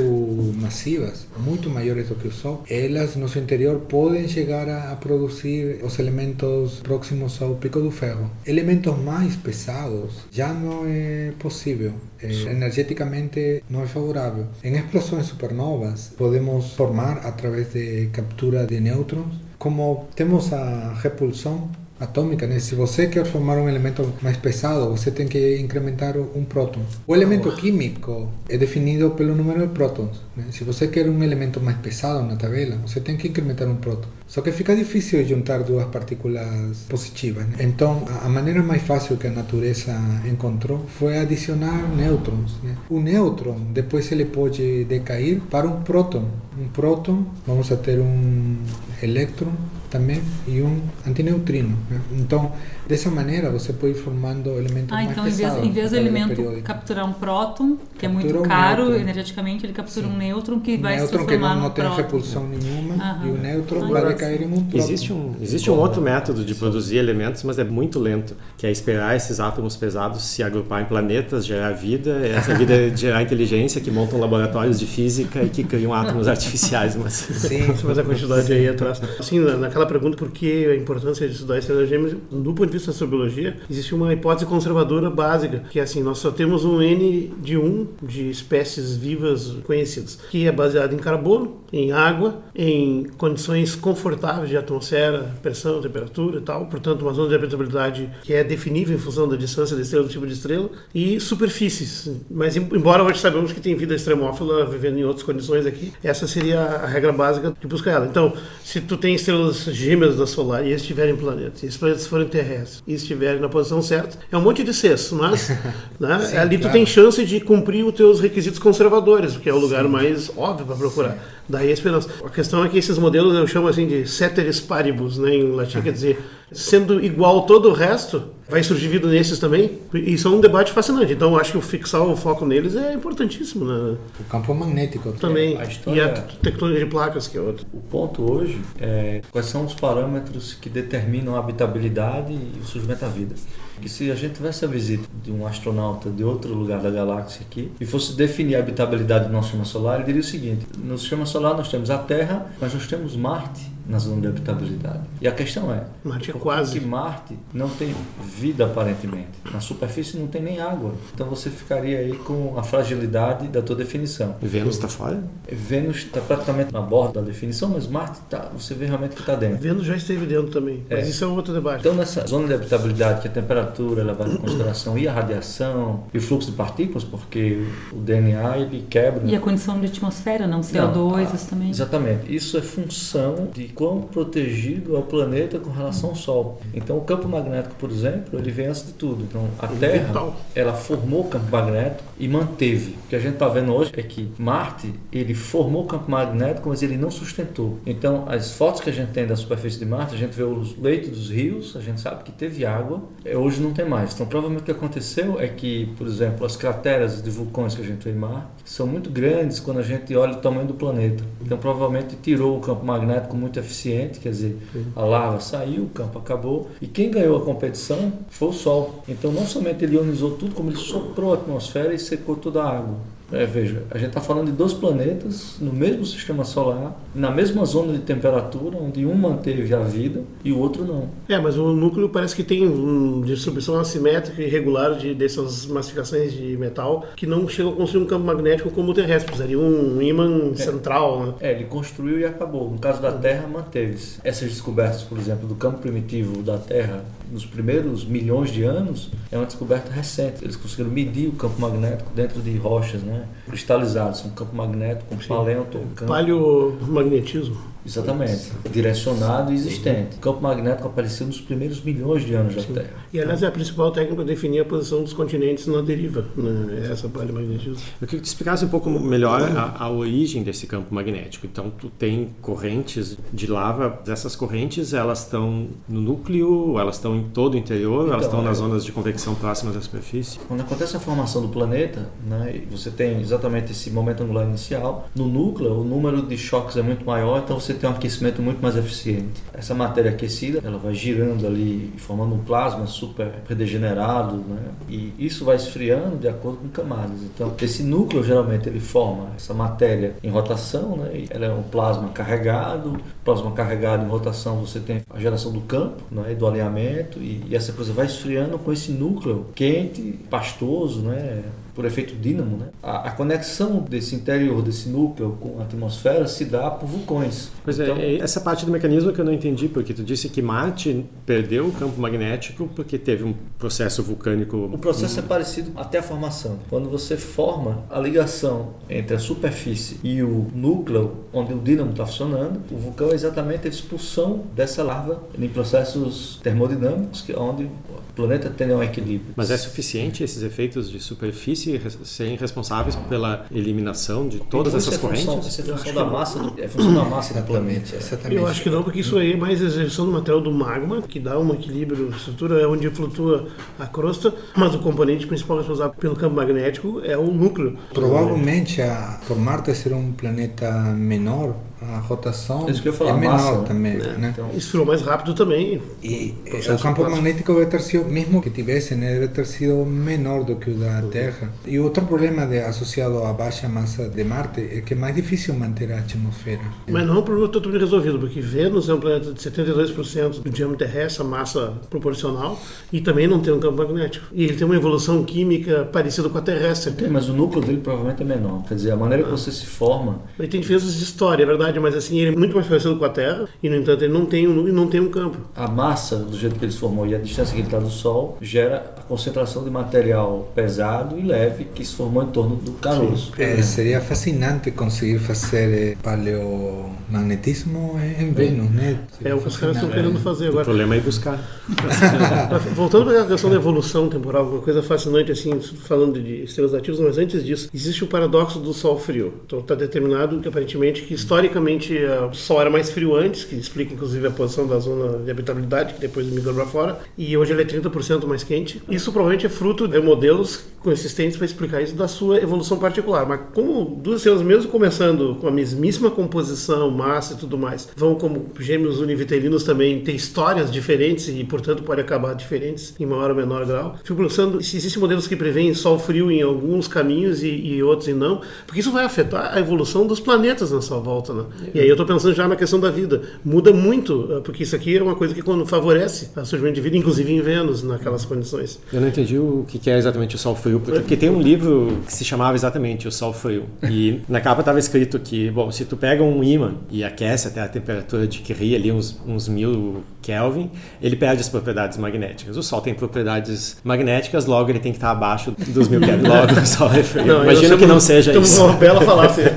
massivas, 0.57 1.27
muito 1.39 1.69
maiores 1.69 2.09
do 2.09 2.15
que 2.15 2.29
o 2.29 2.33
Sol, 2.33 2.65
elas 2.71 3.17
no 3.17 3.29
seu 3.29 3.43
interior 3.43 3.81
podem 3.81 4.27
chegar 4.29 4.67
a, 4.69 4.93
a 4.93 4.97
produzir 4.97 5.81
os 5.85 5.99
elementos 5.99 6.81
próximos 6.83 7.41
ao 7.43 7.55
pico 7.57 7.81
do 7.81 7.91
ferro. 7.91 8.31
Elementos 8.47 8.97
mais 8.99 9.37
pesados 9.37 10.13
já 10.31 10.53
não 10.55 10.87
é 10.87 11.33
possível 11.39 11.82
eh, 11.89 12.47
energéticamente 12.51 13.62
no 13.69 13.83
es 13.83 13.91
favorable. 13.91 14.45
En 14.62 14.77
explosiones 14.77 15.27
supernovas 15.27 16.12
podemos 16.17 16.73
formar 16.73 17.27
a 17.27 17.37
través 17.37 17.73
de 17.73 18.11
captura 18.12 18.67
de 18.67 18.81
nêutrons, 18.81 19.35
como 19.59 20.09
tenemos 20.15 20.53
a 20.53 20.95
repulsión 21.03 21.82
atômica, 22.02 22.47
né? 22.47 22.59
Se 22.59 22.75
você 22.75 23.06
quer 23.06 23.25
formar 23.25 23.56
um 23.56 23.68
elemento 23.68 24.12
mais 24.21 24.37
pesado, 24.37 24.90
você 24.90 25.11
tem 25.11 25.26
que 25.28 25.59
incrementar 25.59 26.16
um 26.16 26.44
próton. 26.44 26.80
O 27.06 27.14
elemento 27.14 27.50
químico 27.52 28.28
é 28.49 28.58
definido 28.58 29.10
pelo 29.10 29.34
número 29.34 29.67
de 29.67 29.73
prótons. 29.73 30.21
Né? 30.36 30.45
Se 30.50 30.65
você 30.65 30.88
quer 30.88 31.08
um 31.08 31.23
elemento 31.23 31.60
mais 31.60 31.76
pesado 31.78 32.26
na 32.26 32.36
tabela, 32.36 32.76
você 32.84 33.00
tem 33.00 33.17
que 33.17 33.28
incrementar 33.28 33.69
um 33.69 33.76
próton. 33.76 34.08
Só 34.26 34.41
que 34.41 34.50
fica 34.50 34.75
difícil 34.75 35.25
juntar 35.25 35.62
duas 35.62 35.86
partículas 35.86 36.78
positivas. 36.88 37.47
Né? 37.47 37.56
Então, 37.60 38.04
a 38.23 38.28
maneira 38.28 38.62
mais 38.62 38.82
fácil 38.82 39.17
que 39.17 39.26
a 39.26 39.30
natureza 39.30 39.95
encontrou 40.26 40.86
foi 40.99 41.19
adicionar 41.19 41.88
nêutrons. 41.95 42.56
Né? 42.62 42.76
O 42.91 42.99
nêutron, 42.99 43.58
depois 43.73 44.10
ele 44.10 44.25
pode 44.25 44.84
decair 44.84 45.41
para 45.50 45.69
um 45.69 45.82
próton. 45.82 46.25
Um 46.58 46.69
próton, 46.69 47.26
vamos 47.47 47.71
a 47.71 47.76
ter 47.76 47.99
um 47.99 48.56
elétron 49.02 49.52
também 49.93 50.23
e 50.49 50.63
um 50.63 50.81
antineutrino. 51.07 51.76
Né? 51.91 52.00
Então, 52.13 52.52
dessa 52.89 53.11
maneira, 53.11 53.50
você 53.50 53.75
pode 53.75 53.93
ir 53.93 53.97
formando 53.97 54.49
elementos 54.50 54.91
ah, 54.91 54.95
mais 54.95 55.11
então, 55.11 55.25
pesados. 55.25 55.59
Então, 55.59 55.69
em 55.69 55.73
vez 55.73 55.91
do 55.91 55.97
elemento 55.99 56.63
capturar 56.65 57.07
um 57.07 57.13
próton, 57.13 57.76
que 57.99 58.07
captura 58.07 58.07
é 58.07 58.09
muito 58.09 58.49
caro 58.49 58.91
um 58.91 58.95
energeticamente, 58.95 59.67
ele 59.67 59.75
captura 59.75 60.07
Sim. 60.07 60.13
um 60.15 60.17
nêutron 60.17 60.61
que 60.61 60.78
vai 60.78 60.97
nêutron 60.97 61.21
se 61.21 61.26
transformar 61.26 61.50
que 61.50 61.57
não, 61.57 61.63
não 61.63 61.71
tem 61.71 61.97
repulsão 62.05 62.49
nenhuma 62.49 63.21
e 63.23 63.28
o 63.28 63.37
nêutron 63.37 63.89
vai 63.89 64.07
decair 64.07 64.41
em 64.41 64.47
um 64.47 64.65
próton. 64.65 64.78
Existe 64.78 65.13
um, 65.13 65.35
existe 65.41 65.71
um 65.71 65.75
outro 65.75 66.00
método 66.00 66.43
de 66.43 66.55
produzir 66.55 66.97
elementos, 66.97 67.43
mas 67.43 67.59
é 67.59 67.65
muito 67.65 67.99
lento, 67.99 68.35
que 68.57 68.67
é 68.67 68.71
esperar 68.71 69.15
esses 69.15 69.39
átomos 69.41 69.76
pesados 69.76 70.23
se 70.23 70.43
agrupar 70.43 70.81
em 70.81 70.87
planetas, 70.87 71.45
gerar 71.45 71.73
vida, 71.73 72.26
essa 72.26 72.55
vida 72.55 72.97
gerar 72.97 73.23
inteligência, 73.23 73.81
que 73.81 73.91
montam 73.91 74.19
laboratórios 74.19 74.78
de 74.78 74.87
física 74.87 75.43
e 75.43 75.50
que 75.50 75.63
criam 75.63 75.93
átomos 75.93 76.26
artificiais. 76.28 76.97
Mas... 76.97 77.13
Sim, 77.13 77.75
mas 77.85 77.99
a 77.99 78.02
quantidade 78.02 78.50
aí 78.52 78.69
atrás. 78.69 79.02
Assim, 79.19 79.39
naquela 79.39 79.81
aquela 79.82 79.86
pergunta 79.86 80.16
por 80.16 80.30
que 80.30 80.66
a 80.66 80.76
importância 80.76 81.26
de 81.26 81.34
estudar 81.34 81.58
estrelas 81.58 81.88
gêmeas, 81.88 82.16
do 82.30 82.54
ponto 82.54 82.66
de 82.66 82.73
vista 82.73 82.86
da 82.86 82.92
astrobiologia, 82.92 83.56
existe 83.68 83.95
uma 83.95 84.12
hipótese 84.12 84.47
conservadora 84.47 85.10
básica, 85.10 85.64
que 85.71 85.78
é 85.78 85.82
assim, 85.82 86.02
nós 86.02 86.18
só 86.18 86.30
temos 86.30 86.64
um 86.64 86.80
N 86.80 87.32
de 87.40 87.56
1 87.56 87.86
de 88.02 88.30
espécies 88.30 88.97
vivas 88.97 89.56
conhecidas, 89.64 90.18
que 90.30 90.47
é 90.47 90.52
baseado 90.52 90.95
em 90.95 90.99
carbono, 90.99 91.62
em 91.73 91.90
água, 91.90 92.42
em 92.54 93.04
condições 93.16 93.75
confortáveis 93.75 94.49
de 94.49 94.56
atmosfera, 94.56 95.34
pressão, 95.42 95.80
temperatura 95.80 96.38
e 96.38 96.42
tal, 96.42 96.66
portanto 96.66 97.02
uma 97.02 97.12
zona 97.12 97.30
de 97.30 97.34
habitabilidade 97.34 98.10
que 98.23 98.34
é 98.34 98.45
definível 98.45 98.95
em 98.95 98.99
função 98.99 99.26
da 99.26 99.36
distância 99.36 99.75
da 99.75 99.82
estrela, 99.82 100.04
do 100.04 100.10
tipo 100.10 100.26
de 100.26 100.34
estrela, 100.34 100.68
e 100.95 101.18
superfícies. 101.18 102.10
Mas 102.30 102.56
embora 102.56 103.02
hoje 103.02 103.21
sabemos 103.21 103.52
que 103.52 103.60
tem 103.60 103.75
vida 103.75 103.95
extremófila 103.95 104.66
vivendo 104.66 104.99
em 104.99 105.04
outras 105.04 105.25
condições 105.25 105.64
aqui, 105.64 105.92
essa 106.04 106.26
seria 106.26 106.60
a 106.60 106.86
regra 106.86 107.12
básica 107.12 107.54
de 107.58 107.66
buscar 107.66 107.92
ela. 107.92 108.06
Então, 108.06 108.34
se 108.62 108.80
tu 108.80 108.97
tem 108.97 109.14
estrelas 109.14 109.64
gêmeas 109.73 110.17
da 110.17 110.26
solar 110.26 110.65
e 110.65 110.69
eles 110.69 110.82
estiverem 110.82 111.17
planetas, 111.17 111.63
e 111.63 111.67
esses 111.67 111.78
planetas 111.78 112.06
forem 112.06 112.28
terrestres 112.28 112.82
e 112.87 112.95
estiverem 112.95 113.41
na 113.41 113.49
posição 113.49 113.82
certa, 113.82 114.19
é 114.30 114.37
um 114.37 114.41
monte 114.41 114.63
de 114.63 114.73
cesso, 114.73 115.17
mas 115.17 115.49
né, 115.99 116.19
Sim, 116.21 116.37
ali 116.37 116.58
claro. 116.58 116.71
tu 116.71 116.73
tem 116.73 116.87
chance 116.87 117.25
de 117.25 117.41
cumprir 117.41 117.85
os 117.85 117.95
teus 117.95 118.21
requisitos 118.21 118.58
conservadores, 118.58 119.37
que 119.37 119.49
é 119.49 119.52
o 119.52 119.58
lugar 119.58 119.85
Sim. 119.85 119.91
mais 119.91 120.30
óbvio 120.37 120.67
para 120.67 120.76
procurar. 120.76 121.13
Sim. 121.13 121.19
Daí 121.49 121.69
a 121.69 121.73
esperança. 121.73 122.08
A 122.25 122.30
questão 122.30 122.65
é 122.65 122.69
que 122.69 122.78
esses 122.78 122.97
modelos 122.97 123.35
eu 123.35 123.47
chamo 123.47 123.69
assim 123.69 123.87
de 123.87 124.06
ceteris 124.08 124.61
paribus, 124.61 125.19
né, 125.19 125.35
em 125.35 125.52
latim, 125.52 125.82
quer 125.82 125.93
dizer 125.93 126.19
sendo 126.52 127.04
igual 127.04 127.43
todo 127.43 127.69
o 127.69 127.73
resto, 127.73 128.25
vai 128.49 128.62
surgir 128.62 128.88
vida 128.88 129.08
nesses 129.08 129.38
também? 129.38 129.78
Isso 129.95 130.28
é 130.28 130.30
um 130.30 130.41
debate 130.41 130.73
fascinante. 130.73 131.12
Então, 131.12 131.36
acho 131.36 131.52
que 131.52 131.60
fixar 131.65 132.02
o 132.02 132.15
foco 132.15 132.45
neles 132.45 132.76
é 132.76 132.93
importantíssimo. 132.93 133.65
Né? 133.65 133.97
O 134.21 134.25
campo 134.25 134.54
magnético 134.54 135.12
também. 135.12 135.56
A 135.56 135.65
história... 135.65 135.99
E 135.99 136.00
a 136.00 136.08
tecnologia 136.10 136.84
de 136.84 136.91
placas, 136.91 137.26
que 137.26 137.38
é 137.38 137.41
outro. 137.41 137.67
O 137.73 137.80
ponto 137.80 138.30
hoje 138.30 138.60
é 138.78 139.23
quais 139.30 139.47
são 139.47 139.65
os 139.65 139.75
parâmetros 139.75 140.54
que 140.54 140.69
determinam 140.69 141.34
a 141.34 141.38
habitabilidade 141.38 142.32
e 142.32 142.60
o 142.60 142.65
surgimento 142.65 143.00
da 143.00 143.08
vida. 143.08 143.34
Que 143.80 143.88
se 143.88 144.10
a 144.10 144.15
gente 144.15 144.34
tivesse 144.34 144.65
a 144.65 144.69
visita 144.69 145.08
de 145.25 145.32
um 145.32 145.45
astronauta 145.47 146.08
de 146.08 146.23
outro 146.23 146.54
lugar 146.54 146.80
da 146.80 146.91
galáxia 146.91 147.41
aqui 147.41 147.73
e 147.80 147.86
fosse 147.86 148.15
definir 148.15 148.54
a 148.54 148.60
habitabilidade 148.60 149.26
do 149.26 149.32
nosso 149.32 149.49
sistema 149.49 149.65
solar, 149.65 149.97
ele 149.97 150.04
diria 150.04 150.21
o 150.21 150.25
seguinte: 150.25 150.67
no 150.78 150.97
sistema 150.97 151.26
solar 151.26 151.56
nós 151.56 151.69
temos 151.69 151.91
a 151.91 151.99
Terra, 151.99 152.47
mas 152.60 152.73
nós 152.73 152.86
temos 152.86 153.17
Marte 153.17 153.72
na 153.86 153.99
zona 153.99 154.21
de 154.21 154.26
habitabilidade. 154.28 155.00
E 155.21 155.26
a 155.28 155.32
questão 155.32 155.73
é, 155.73 155.84
Marte 156.04 156.30
é 156.30 156.34
quase. 156.34 156.78
que 156.78 156.86
Marte 156.86 157.36
não 157.52 157.68
tem 157.68 157.95
vida 158.25 158.64
aparentemente. 158.66 159.28
Na 159.52 159.60
superfície 159.60 160.16
não 160.16 160.26
tem 160.26 160.42
nem 160.42 160.60
água. 160.60 160.92
Então 161.14 161.26
você 161.28 161.50
ficaria 161.50 161.99
aí 161.99 162.12
com 162.18 162.54
a 162.58 162.62
fragilidade 162.62 163.49
da 163.49 163.60
tua 163.62 163.76
definição. 163.76 164.34
E 164.42 164.47
Vênus 164.47 164.76
está 164.76 164.88
fora? 164.88 165.23
Vênus 165.50 165.97
está 165.99 166.21
praticamente 166.21 166.73
na 166.73 166.80
borda 166.80 167.21
da 167.21 167.26
definição, 167.26 167.71
mas 167.71 167.86
Marte 167.86 168.21
tá, 168.30 168.49
você 168.56 168.75
vê 168.75 168.86
realmente 168.86 169.14
que 169.14 169.21
está 169.21 169.34
dentro. 169.34 169.58
Vênus 169.58 169.84
já 169.84 169.97
esteve 169.97 170.26
dentro 170.26 170.50
também, 170.50 170.82
mas 170.88 171.06
É. 171.06 171.10
isso 171.10 171.25
é 171.25 171.26
um 171.26 171.34
outro 171.34 171.52
debate. 171.52 171.80
Então, 171.80 171.95
nessa 171.95 172.26
zona 172.26 172.47
de 172.49 172.54
habitabilidade, 172.54 173.21
que 173.23 173.28
a 173.28 173.30
temperatura 173.30 174.00
é 174.02 174.04
levada 174.04 174.32
em 174.32 174.36
consideração 174.36 174.97
e 174.97 175.06
a 175.08 175.12
radiação 175.12 176.04
e 176.12 176.18
o 176.18 176.21
fluxo 176.21 176.50
de 176.50 176.56
partículas, 176.56 177.04
porque 177.04 177.64
o 177.92 177.97
DNA 177.97 178.58
ele 178.58 178.86
quebra. 178.88 179.23
E 179.26 179.34
a 179.34 179.40
condição 179.40 179.78
de 179.80 179.86
atmosfera, 179.86 180.47
não 180.47 180.60
CO2, 180.60 180.95
Não, 180.95 181.14
a- 181.16 181.23
isso 181.23 181.49
também. 181.49 181.71
Exatamente. 181.71 182.34
Isso 182.34 182.56
é 182.56 182.62
função 182.62 183.49
de 183.52 183.68
quão 183.75 184.02
protegido 184.02 184.97
é 184.97 184.99
o 184.99 185.02
planeta 185.02 185.58
com 185.58 185.71
relação 185.71 186.11
ao 186.11 186.17
Sol. 186.17 186.61
Então, 186.75 186.97
o 186.99 187.02
campo 187.02 187.28
magnético, 187.28 187.75
por 187.76 187.91
exemplo, 187.91 188.39
ele 188.39 188.50
vem 188.50 188.67
antes 188.67 188.87
de 188.87 188.93
tudo. 188.93 189.25
Então, 189.25 189.49
a 189.58 189.67
Terra, 189.67 190.06
Vital. 190.06 190.37
ela 190.54 190.73
formou 190.73 191.21
o 191.23 191.28
campo 191.28 191.50
magnético 191.50 192.04
e 192.19 192.28
manteve. 192.28 192.97
O 193.04 193.08
que 193.08 193.17
a 193.17 193.19
gente 193.19 193.35
está 193.35 193.49
vendo 193.49 193.73
hoje 193.73 193.93
é 193.97 194.02
que 194.02 194.30
Marte, 194.39 194.93
ele 195.13 195.35
formou 195.35 195.85
o 195.85 195.87
campo 195.87 196.11
magnético, 196.11 196.69
mas 196.69 196.82
ele 196.82 196.97
não 196.97 197.11
sustentou. 197.11 197.78
Então, 197.87 198.25
as 198.28 198.52
fotos 198.52 198.80
que 198.80 198.91
a 198.91 198.93
gente 198.93 199.11
tem 199.13 199.26
da 199.26 199.37
superfície 199.37 199.78
de 199.78 199.87
Marte, 199.87 200.15
a 200.15 200.19
gente 200.19 200.32
vê 200.32 200.43
os 200.43 200.76
leitos 200.78 201.11
dos 201.11 201.30
rios, 201.30 201.76
a 201.76 201.80
gente 201.80 202.00
sabe 202.00 202.23
que 202.25 202.32
teve 202.32 202.65
água, 202.65 203.02
é, 203.25 203.37
hoje 203.37 203.61
não 203.61 203.73
tem 203.73 203.85
mais. 203.85 204.15
Então, 204.15 204.26
provavelmente 204.26 204.63
o 204.63 204.65
que 204.65 204.71
aconteceu 204.71 205.41
é 205.41 205.49
que, 205.49 205.87
por 205.97 206.06
exemplo, 206.06 206.45
as 206.47 206.56
crateras 206.56 207.23
de 207.23 207.30
vulcões 207.30 207.75
que 207.75 207.82
a 207.82 207.85
gente 207.85 208.04
vê 208.04 208.11
em 208.11 208.15
Marte 208.15 208.47
são 208.65 208.87
muito 208.87 209.11
grandes 209.11 209.61
quando 209.61 209.78
a 209.78 209.82
gente 209.82 210.15
olha 210.15 210.32
o 210.32 210.41
tamanho 210.41 210.67
do 210.67 210.75
planeta. 210.75 211.25
Então, 211.41 211.58
provavelmente 211.58 212.17
tirou 212.23 212.56
o 212.56 212.61
campo 212.61 212.85
magnético 212.85 213.37
muito 213.37 213.58
eficiente, 213.63 214.21
quer 214.21 214.31
dizer, 214.31 214.59
a 214.95 215.05
lava 215.05 215.41
saiu, 215.41 215.85
o 215.85 215.89
campo 215.89 216.19
acabou, 216.19 216.71
e 216.81 216.87
quem 216.87 217.11
ganhou 217.11 217.37
a 217.37 217.45
competição 217.45 218.13
foi 218.29 218.49
o 218.49 218.53
Sol. 218.53 219.03
Então, 219.09 219.33
não 219.33 219.47
somente 219.47 219.85
ele 219.85 219.97
ionizou 219.97 220.33
tudo, 220.33 220.55
como 220.55 220.71
ele 220.71 220.79
soprou 220.79 221.33
a 221.33 221.37
atmosfera 221.37 221.95
e 221.95 221.99
secou 221.99 222.37
toda 222.37 222.63
a 222.63 222.79
água. 222.79 222.97
É, 223.32 223.47
veja, 223.47 223.82
a 223.90 223.99
gente 223.99 224.08
está 224.08 224.21
falando 224.21 224.47
de 224.47 224.52
dois 224.52 224.73
planetas 224.73 225.56
no 225.60 225.73
mesmo 225.73 226.04
sistema 226.04 226.45
solar, 226.45 227.00
na 227.14 227.30
mesma 227.30 227.64
zona 227.64 227.92
de 227.92 228.00
temperatura, 228.00 228.76
onde 228.76 229.04
um 229.06 229.14
manteve 229.14 229.75
a 229.75 229.80
vida 229.80 230.23
e 230.45 230.52
o 230.52 230.58
outro 230.58 230.84
não. 230.84 231.08
É, 231.28 231.38
mas 231.38 231.56
o 231.56 231.73
núcleo 231.73 232.08
parece 232.08 232.36
que 232.36 232.45
tem 232.45 232.66
uma 232.66 233.25
distribuição 233.25 233.78
assimétrica 233.78 234.40
e 234.42 234.47
irregular 234.47 234.97
de, 234.97 235.14
dessas 235.14 235.66
massificações 235.66 236.32
de 236.32 236.56
metal 236.56 237.06
que 237.16 237.26
não 237.26 237.49
chegam 237.49 237.73
a 237.73 237.76
construir 237.76 238.04
um 238.04 238.06
campo 238.06 238.26
magnético 238.26 238.71
como 238.71 238.90
o 238.90 238.95
terrestre. 238.95 239.26
Precisaria 239.26 239.58
um 239.58 240.00
ímã 240.02 240.54
central, 240.54 241.26
né? 241.26 241.34
É, 241.40 241.52
ele 241.52 241.64
construiu 241.64 242.18
e 242.18 242.25
acabou. 242.25 242.71
No 242.71 242.78
caso 242.78 243.00
da 243.00 243.12
Terra, 243.12 243.47
manteve-se. 243.47 244.18
Essas 244.25 244.49
descobertas, 244.49 245.02
por 245.02 245.18
exemplo, 245.18 245.47
do 245.47 245.54
campo 245.54 245.78
primitivo 245.78 246.42
da 246.42 246.58
Terra 246.58 247.04
nos 247.32 247.47
primeiros 247.47 248.04
milhões 248.04 248.50
de 248.50 248.62
anos 248.62 249.10
é 249.30 249.36
uma 249.38 249.47
descoberta 249.47 249.90
recente. 249.90 250.45
Eles 250.45 250.54
conseguiram 250.54 250.90
medir 250.90 251.28
o 251.28 251.32
campo 251.32 251.58
magnético 251.58 252.12
dentro 252.14 252.42
de 252.42 252.54
rochas, 252.58 253.02
né? 253.02 253.25
Cristalizadas, 253.49 254.25
um 254.25 254.30
campo 254.30 254.54
magnético, 254.54 255.14
um 255.14 255.18
palento, 255.18 255.78
um 255.78 255.88
campo. 255.95 256.12
Paleomagnetismo. 256.12 257.72
Exatamente. 257.84 258.52
Direcionado 258.71 259.52
e 259.52 259.54
existente. 259.54 260.16
O 260.16 260.21
campo 260.21 260.40
magnético 260.40 260.88
apareceu 260.88 261.26
nos 261.26 261.40
primeiros 261.40 261.80
milhões 261.82 262.25
de 262.25 262.34
anos 262.34 262.54
da 262.54 262.62
Terra. 262.62 262.90
E 263.12 263.21
aliás 263.21 263.42
é 263.42 263.47
a 263.47 263.50
principal 263.50 263.90
técnica 263.90 264.16
para 264.16 264.25
definir 264.25 264.60
a 264.60 264.64
posição 264.64 265.02
dos 265.02 265.12
continentes 265.12 265.66
na 265.66 265.80
deriva, 265.80 266.25
né? 266.36 266.88
essa 266.90 267.08
paleomagnetismo. 267.08 267.76
Eu 268.00 268.06
queria 268.06 268.21
que 268.21 268.26
tu 268.26 268.30
explicasse 268.30 268.64
um 268.64 268.68
pouco 268.68 268.88
melhor 268.88 269.42
a, 269.42 269.84
a 269.84 269.90
origem 269.90 270.42
desse 270.42 270.66
campo 270.66 270.95
magnético. 270.95 271.47
Então, 271.47 271.71
tu 271.71 271.88
tem 271.90 272.30
correntes 272.40 273.18
de 273.32 273.47
lava, 273.47 274.00
essas 274.06 274.36
correntes 274.36 274.92
elas 274.92 275.21
estão 275.25 275.68
no 275.88 276.00
núcleo, 276.00 276.78
elas 276.78 276.97
estão 276.97 277.16
em 277.16 277.25
todo 277.25 277.54
o 277.54 277.56
interior, 277.56 278.08
elas 278.08 278.26
Então, 278.26 278.38
estão 278.38 278.42
nas 278.42 278.58
é. 278.58 278.60
zonas 278.60 278.84
de 278.84 278.92
convecção 278.92 279.34
próximas 279.34 279.75
da 279.75 279.80
superfície. 279.80 280.38
Quando 280.49 280.60
acontece 280.60 280.97
a 280.97 281.00
formação 281.00 281.42
do 281.42 281.49
planeta, 281.49 282.08
né, 282.26 282.62
você 282.71 282.90
tem 282.90 283.21
exatamente 283.21 283.73
esse 283.73 283.90
momento 283.90 284.23
angular 284.23 284.47
inicial, 284.47 285.08
no 285.14 285.26
núcleo 285.28 285.80
o 285.80 285.84
número 285.84 286.23
de 286.23 286.36
choques 286.36 286.76
é 286.76 286.82
muito 286.82 287.04
maior, 287.04 287.42
então 287.45 287.58
você 287.58 287.72
tem 287.75 287.89
um 287.89 287.93
aquecimento 287.93 288.43
muito 288.43 288.61
mais 288.61 288.76
eficiente. 288.76 289.43
Essa 289.52 289.75
matéria 289.75 290.11
aquecida, 290.11 290.61
ela 290.65 290.78
vai 290.78 290.95
girando 290.95 291.47
ali, 291.47 291.93
formando 291.97 292.35
um 292.35 292.39
plasma 292.39 292.87
super 292.87 293.30
degenerado, 293.50 294.37
né, 294.37 294.71
e 294.89 295.13
isso 295.19 295.45
vai 295.45 295.56
esfriando 295.56 296.17
de 296.17 296.28
acordo 296.28 296.58
com 296.58 296.69
camadas. 296.69 297.23
Então, 297.23 297.54
esse 297.61 297.82
núcleo 297.82 298.23
geralmente 298.23 298.69
ele 298.69 298.80
forma 298.80 299.30
essa 299.37 299.54
matéria 299.54 300.15
em 300.23 300.30
rotação, 300.30 300.97
né, 300.97 301.25
ela 301.30 301.47
é 301.47 301.52
um 301.52 301.63
plasma 301.63 302.08
carregado, 302.11 302.99
plasma 303.25 303.50
carregado 303.52 304.04
em 304.04 304.08
rotação 304.08 304.61
você 304.61 304.80
tem 304.80 305.02
a 305.11 305.19
geração 305.19 305.52
do 305.52 305.61
campo, 305.61 306.02
né, 306.11 306.32
e 306.32 306.35
do 306.35 306.47
alinhamento, 306.47 307.19
e, 307.19 307.45
e 307.49 307.56
essa 307.56 307.73
coisa 307.73 307.93
vai 307.93 308.06
esfriando 308.06 308.58
com 308.58 308.73
esse 308.73 308.93
núcleo 308.93 309.47
quente, 309.54 310.19
pastoso, 310.30 311.00
né, 311.02 311.43
por 311.75 311.85
efeito 311.85 312.15
dínamo, 312.15 312.56
né? 312.56 312.67
A, 312.82 313.08
a 313.08 313.11
conexão 313.11 313.80
desse 313.80 314.15
interior, 314.15 314.63
desse 314.63 314.89
núcleo 314.89 315.37
com 315.41 315.61
a 315.61 315.63
atmosfera 315.63 316.26
se 316.26 316.45
dá 316.45 316.71
por 316.71 316.87
vulcões. 316.87 317.50
Pois 317.65 317.78
Então, 317.78 317.97
é, 317.97 318.15
é 318.15 318.19
essa 318.21 318.41
parte 318.41 318.65
do 318.67 318.73
mecanismo 318.73 319.13
que 319.13 319.21
eu 319.21 319.25
não 319.25 319.32
entendi, 319.32 319.69
porque 319.69 319.95
tu 319.95 320.02
disse 320.02 320.28
que 320.28 320.43
Marte 320.43 321.04
perdeu 321.25 321.67
o 321.67 321.73
campo 321.73 322.00
magnético 322.00 322.69
porque 322.75 322.99
teve 322.99 323.25
um 323.25 323.35
processo 323.58 324.02
vulcânico. 324.02 324.56
O 324.73 324.78
processo 324.78 325.19
é 325.19 325.23
parecido 325.23 325.73
até 325.76 325.99
a 325.99 326.02
formação. 326.02 326.58
Quando 326.69 326.89
você 326.89 327.17
forma 327.17 327.85
a 327.91 327.99
ligação 327.99 328.75
entre 328.89 329.17
a 329.17 329.19
superfície 329.19 329.99
e 330.02 330.23
o 330.23 330.50
núcleo, 330.54 331.25
onde 331.32 331.54
o 331.54 331.58
dínamo 331.58 331.91
está 331.91 332.06
funcionando, 332.06 332.61
o 332.71 332.76
vulcão 332.76 333.11
é 333.11 333.15
exatamente 333.15 333.67
a 333.67 333.71
expulsão 333.71 334.45
dessa 334.54 334.82
lava 334.82 335.23
em 335.39 335.49
processos 335.49 336.41
termodinâmicos, 336.43 337.23
que 337.23 337.32
é 337.32 337.39
onde 337.39 337.69
o 338.13 338.15
planeta 338.15 338.51
tem 338.51 338.71
um 338.73 338.83
equilíbrio. 338.83 339.33
Mas 339.35 339.51
é 339.51 339.57
suficiente 339.57 340.23
esses 340.23 340.43
efeitos 340.43 340.91
de 340.91 341.01
superfície 341.01 341.81
serem 342.05 342.37
responsáveis 342.37 342.95
pela 343.09 343.47
eliminação 343.51 344.29
de 344.29 344.39
todas 344.39 344.75
Então, 344.75 344.79
essas 344.79 344.95
é 344.95 344.99
função- 344.99 345.27
correntes? 345.35 345.59
Isso 345.59 345.61
é 345.63 345.77
função 345.77 345.95
da 345.95 346.05
massa, 346.05 346.39
do, 346.39 346.63
é 346.63 346.69
função 346.69 346.95
da 346.95 347.05
massa 347.05 347.35
do 347.35 347.43
planeta. 347.47 347.97
Exatamente. 347.97 348.35
Eu 348.41 348.47
acho 348.47 348.63
que 348.63 348.69
não, 348.71 348.83
porque 348.83 349.01
isso 349.01 349.17
aí 349.17 349.33
é 349.33 349.37
mais 349.37 349.61
exerção 349.63 350.05
do 350.07 350.13
material 350.13 350.41
do 350.43 350.53
magma, 350.53 351.01
que 351.03 351.19
dá 351.19 351.39
um 351.39 351.55
equilíbrio, 351.55 352.11
estrutura 352.11 352.61
é 352.61 352.67
onde 352.67 352.91
flutua 352.91 353.49
a 353.79 353.87
crosta, 353.87 354.35
mas 354.57 354.75
o 354.75 354.79
componente 354.79 355.27
principal 355.27 355.59
responsável 355.59 355.95
pelo 355.99 356.15
campo 356.15 356.37
magnético 356.37 357.01
é 357.05 357.17
o 357.17 357.31
núcleo. 357.33 357.79
Provavelmente, 357.95 358.83
a, 358.83 359.19
por 359.27 359.39
Marte 359.39 359.75
ser 359.75 359.93
um 359.95 360.13
planeta 360.13 360.71
menor, 360.95 361.57
a 361.95 361.99
rotação 361.99 362.68
Isso 362.68 362.82
que 362.82 362.88
eu 362.88 362.92
falar, 362.92 363.10
é 363.10 363.21
menor 363.21 363.32
massa, 363.36 363.58
né? 363.58 363.64
também, 363.66 363.92
É, 363.95 364.18
né? 364.18 364.30
então- 364.34 364.50
Esfriou 364.56 364.86
mais 364.86 365.02
rápido 365.02 365.34
também. 365.34 365.80
E 366.02 366.34
Processo 366.49 366.75
o 366.75 366.78
campo 366.82 366.97
plástico. 366.97 367.23
magnético 367.23 367.54
deve 367.54 367.66
ter 367.66 367.80
sido, 367.80 368.04
mesmo 368.08 368.40
que 368.42 368.50
tivesse, 368.50 368.95
né, 368.95 369.14
deve 369.14 369.28
ter 369.28 369.47
sido 369.47 369.84
menor 369.86 370.45
do 370.45 370.56
que 370.56 370.71
o 370.71 370.75
da 370.75 371.02
Terra. 371.02 371.52
E 371.66 371.78
outro 371.78 372.04
problema 372.06 372.47
de, 372.47 372.58
associado 372.58 373.25
à 373.25 373.32
baixa 373.32 373.68
massa 373.68 374.08
de 374.08 374.25
Marte 374.25 374.60
é 374.60 374.80
que 374.80 374.95
é 374.95 374.97
mais 374.97 375.14
difícil 375.14 375.54
manter 375.54 375.92
a 375.92 375.99
atmosfera. 375.99 376.60
Mas 376.88 377.06
não 377.06 377.16
é 377.16 377.18
um 377.18 377.23
problema 377.23 377.49
totalmente 377.49 377.80
resolvido, 377.80 378.18
porque 378.18 378.40
Vênus 378.40 378.88
é 378.88 378.95
um 378.95 379.00
planeta 379.00 379.32
de 379.32 379.40
72% 379.40 380.40
do 380.42 380.50
diâmetro 380.50 380.86
terrestre, 380.86 381.23
a 381.23 381.25
massa 381.25 381.75
proporcional, 381.90 382.58
e 382.92 383.00
também 383.00 383.26
não 383.26 383.40
tem 383.40 383.52
um 383.52 383.60
campo 383.60 383.76
magnético. 383.78 384.26
E 384.32 384.45
ele 384.45 384.54
tem 384.56 384.64
uma 384.66 384.76
evolução 384.76 385.25
química 385.25 385.84
parecida 385.92 386.28
com 386.28 386.38
a 386.38 386.42
terrestre. 386.42 386.92
Tem, 386.92 387.08
mas 387.08 387.28
o 387.28 387.32
núcleo 387.32 387.62
dele 387.62 387.78
provavelmente 387.82 388.23
é 388.23 388.25
menor. 388.25 388.62
Quer 388.66 388.75
dizer, 388.75 388.90
a 388.92 388.97
maneira 388.97 389.25
que 389.25 389.30
você 389.30 389.50
se 389.50 389.66
forma 389.66 390.21
Ele 390.38 390.49
tem 390.49 390.60
diferenças 390.60 390.95
de 390.95 391.02
história, 391.04 391.42
é 391.42 391.47
verdade, 391.47 391.72
mas 391.80 391.95
assim, 391.95 392.19
ele 392.19 392.35
é 392.35 392.39
muito 392.39 392.54
mais 392.54 392.67
parecido 392.67 392.97
com 392.97 393.04
a 393.04 393.08
Terra, 393.08 393.49
e 393.63 393.69
no 393.69 393.76
entanto 393.76 394.02
ele 394.04 394.13
não 394.13 394.26
tem 394.26 394.47
um, 394.49 394.63
não 394.65 394.87
tem 394.87 395.00
um 395.00 395.08
campo. 395.11 395.39
a 395.54 395.69
massa, 395.69 396.17
do 396.17 396.37
jeito 396.37 396.56
que 396.58 396.65
ele 396.65 396.73
se 396.73 396.78
formou 396.78 397.06
e 397.06 397.15
a 397.15 397.19
distância 397.19 397.52
que 397.54 397.61
ele 397.61 397.67
está 397.69 397.78
do 397.78 397.91
Sol, 397.91 398.39
gera 398.41 398.93
a 398.99 399.02
concentração 399.02 399.65
de 399.65 399.71
material 399.71 400.50
pesado 400.54 401.19
e 401.19 401.23
leve 401.23 401.65
que 401.75 401.85
se 401.85 401.95
formou 401.95 402.23
em 402.23 402.26
torno 402.28 402.56
do 402.56 402.73
caroço. 402.73 403.32
É, 403.39 403.61
seria 403.63 404.00
fascinante 404.00 404.71
conseguir 404.71 405.19
fazer 405.19 405.93
eh, 405.93 405.97
paleomagnetismo 406.02 407.99
em 408.19 408.32
Vênus, 408.32 408.71
né? 408.71 408.99
É 409.25 409.35
o 409.35 409.41
que 409.41 409.49
os 409.49 409.56
caras 409.56 409.76
estão 409.76 409.91
querendo 409.91 410.19
fazer 410.21 410.47
O 410.47 410.49
agora. 410.50 410.65
problema 410.65 410.95
é 410.95 410.99
ir 410.99 411.02
buscar. 411.02 411.39
Voltando 412.75 413.06
para 413.06 413.23
a 413.23 413.26
questão 413.26 413.50
da 413.50 413.56
evolução 413.56 414.08
temporal, 414.08 414.47
uma 414.47 414.61
coisa 414.61 414.82
fascinante, 414.82 415.32
assim, 415.32 415.61
falando 415.61 416.21
de 416.21 416.45
estrelas 416.45 416.75
ativas, 416.75 417.00
mas 417.00 417.19
antes 417.19 417.45
disso, 417.45 417.69
existe 417.75 418.04
o 418.04 418.06
paradoxo 418.06 418.58
do 418.58 418.73
Sol 418.73 418.99
frio. 418.99 419.35
Então 419.47 419.61
está 419.61 419.75
determinado 419.75 420.39
que 420.41 420.49
aparentemente 420.49 421.02
que 421.02 421.15
historicamente 421.15 421.62
teoricamente 421.63 421.95
o 422.31 422.35
Sol 422.35 422.61
era 422.61 422.71
mais 422.71 422.91
frio 422.91 423.15
antes, 423.15 423.45
que 423.45 423.55
explica 423.55 423.95
inclusive 423.95 424.27
a 424.27 424.31
posição 424.31 424.67
da 424.67 424.79
zona 424.79 425.19
de 425.19 425.31
habitabilidade, 425.31 425.95
que 425.95 426.01
depois 426.01 426.27
migrou 426.27 426.55
para 426.55 426.67
fora, 426.67 427.01
e 427.17 427.37
hoje 427.37 427.53
ele 427.53 427.63
é 427.63 427.65
30% 427.65 428.27
mais 428.27 428.43
quente. 428.43 428.83
Isso 428.89 429.13
provavelmente 429.13 429.47
é 429.47 429.49
fruto 429.49 429.87
de 429.87 430.01
modelos 430.01 430.67
consistentes 430.82 431.36
para 431.36 431.47
explicar 431.47 431.82
isso 431.82 431.95
da 431.95 432.08
sua 432.08 432.38
evolução 432.38 432.78
particular. 432.78 433.26
Mas 433.26 433.40
como 433.54 433.84
duas 433.84 434.18
estrelas, 434.18 434.42
mesmo 434.42 434.71
começando 434.71 435.36
com 435.40 435.49
a 435.49 435.50
mesmíssima 435.50 436.10
composição, 436.10 436.90
massa 436.90 437.34
e 437.34 437.36
tudo 437.36 437.56
mais, 437.56 437.88
vão 437.97 438.14
como 438.14 438.47
gêmeos 438.58 439.00
univitelinos 439.00 439.64
também 439.64 440.00
ter 440.00 440.12
histórias 440.12 440.71
diferentes 440.71 441.28
e, 441.28 441.45
portanto, 441.45 441.82
podem 441.82 442.04
acabar 442.04 442.34
diferentes 442.34 442.95
em 442.99 443.06
maior 443.06 443.30
ou 443.30 443.36
menor 443.36 443.64
grau. 443.66 443.97
Fico 444.02 444.23
pensando 444.23 444.62
se 444.62 444.76
existem 444.76 445.00
modelos 445.00 445.26
que 445.26 445.36
preveem 445.36 445.75
sol 445.75 445.99
frio 445.99 446.30
em 446.30 446.42
alguns 446.42 446.88
caminhos 446.88 447.42
e, 447.42 447.49
e 447.49 447.82
outros 447.82 448.08
em 448.08 448.14
não, 448.14 448.40
porque 448.66 448.80
isso 448.80 448.92
vai 448.92 449.04
afetar 449.04 449.54
a 449.54 449.60
evolução 449.60 450.06
dos 450.06 450.21
planetas 450.21 450.73
na 450.73 450.80
sua 450.80 450.99
volta. 450.99 451.32
Né? 451.32 451.45
E 451.75 451.80
aí 451.80 451.86
eu 451.86 451.92
estou 451.92 452.06
pensando 452.06 452.34
já 452.34 452.47
na 452.47 452.56
questão 452.56 452.80
da 452.80 452.90
vida. 452.90 453.23
Muda 453.45 453.73
muito, 453.73 454.42
porque 454.45 454.62
isso 454.62 454.75
aqui 454.76 454.97
é 454.97 455.02
uma 455.02 455.14
coisa 455.14 455.34
que 455.34 455.42
quando 455.42 455.64
favorece 455.66 456.30
o 456.36 456.45
surgimento 456.45 456.76
de 456.76 456.80
vida, 456.80 456.97
inclusive 456.97 457.32
em 457.32 457.40
Vênus, 457.40 457.82
naquelas 457.82 458.25
condições. 458.25 458.80
Eu 458.92 459.00
não 459.00 459.08
entendi 459.08 459.38
o 459.38 459.64
que 459.68 459.90
é 459.90 459.99
exatamente 459.99 460.36
o 460.36 460.38
sol 460.38 460.54
frio, 460.54 460.72
porque 460.80 461.17
tem 461.17 461.30
um 461.30 461.41
livro 461.41 462.00
que 462.06 462.13
se 462.13 462.25
chamava 462.25 462.54
exatamente 462.54 463.08
o 463.08 463.13
sol 463.13 463.32
frio. 463.32 463.65
E 463.82 464.21
na 464.28 464.41
capa 464.41 464.61
estava 464.61 464.78
escrito 464.78 465.19
que, 465.19 465.50
bom, 465.50 465.71
se 465.71 465.85
tu 465.85 465.97
pega 465.97 466.23
um 466.23 466.43
ímã 466.43 466.76
e 466.91 467.02
aquece 467.04 467.49
até 467.49 467.61
a 467.61 467.69
temperatura 467.69 468.26
de 468.26 468.41
Curie, 468.41 468.75
ali 468.75 468.93
uns, 468.93 469.21
uns 469.26 469.49
mil 469.49 470.02
Kelvin, 470.23 470.71
ele 471.02 471.17
perde 471.17 471.41
as 471.41 471.49
propriedades 471.49 471.99
magnéticas. 471.99 472.56
O 472.56 472.63
Sol 472.63 472.80
tem 472.80 472.95
propriedades 472.95 473.76
magnéticas, 473.82 474.47
logo 474.47 474.71
ele 474.71 474.78
tem 474.78 474.93
que 474.93 474.99
estar 474.99 475.11
abaixo 475.11 475.50
dos 475.69 475.89
mil 475.89 476.00
Kelvin. 476.00 476.23
Logo 476.32 476.52
o 476.52 476.67
Sol 476.67 476.91
é 476.93 477.02
frio. 477.02 477.26
Não, 477.26 477.43
Imagino 477.43 477.76
que 477.76 477.87
não 477.87 478.00
seja 478.00 478.32
isso. 478.32 478.65
Uma 478.65 478.75
bela 478.75 479.00
falácia. 479.00 479.52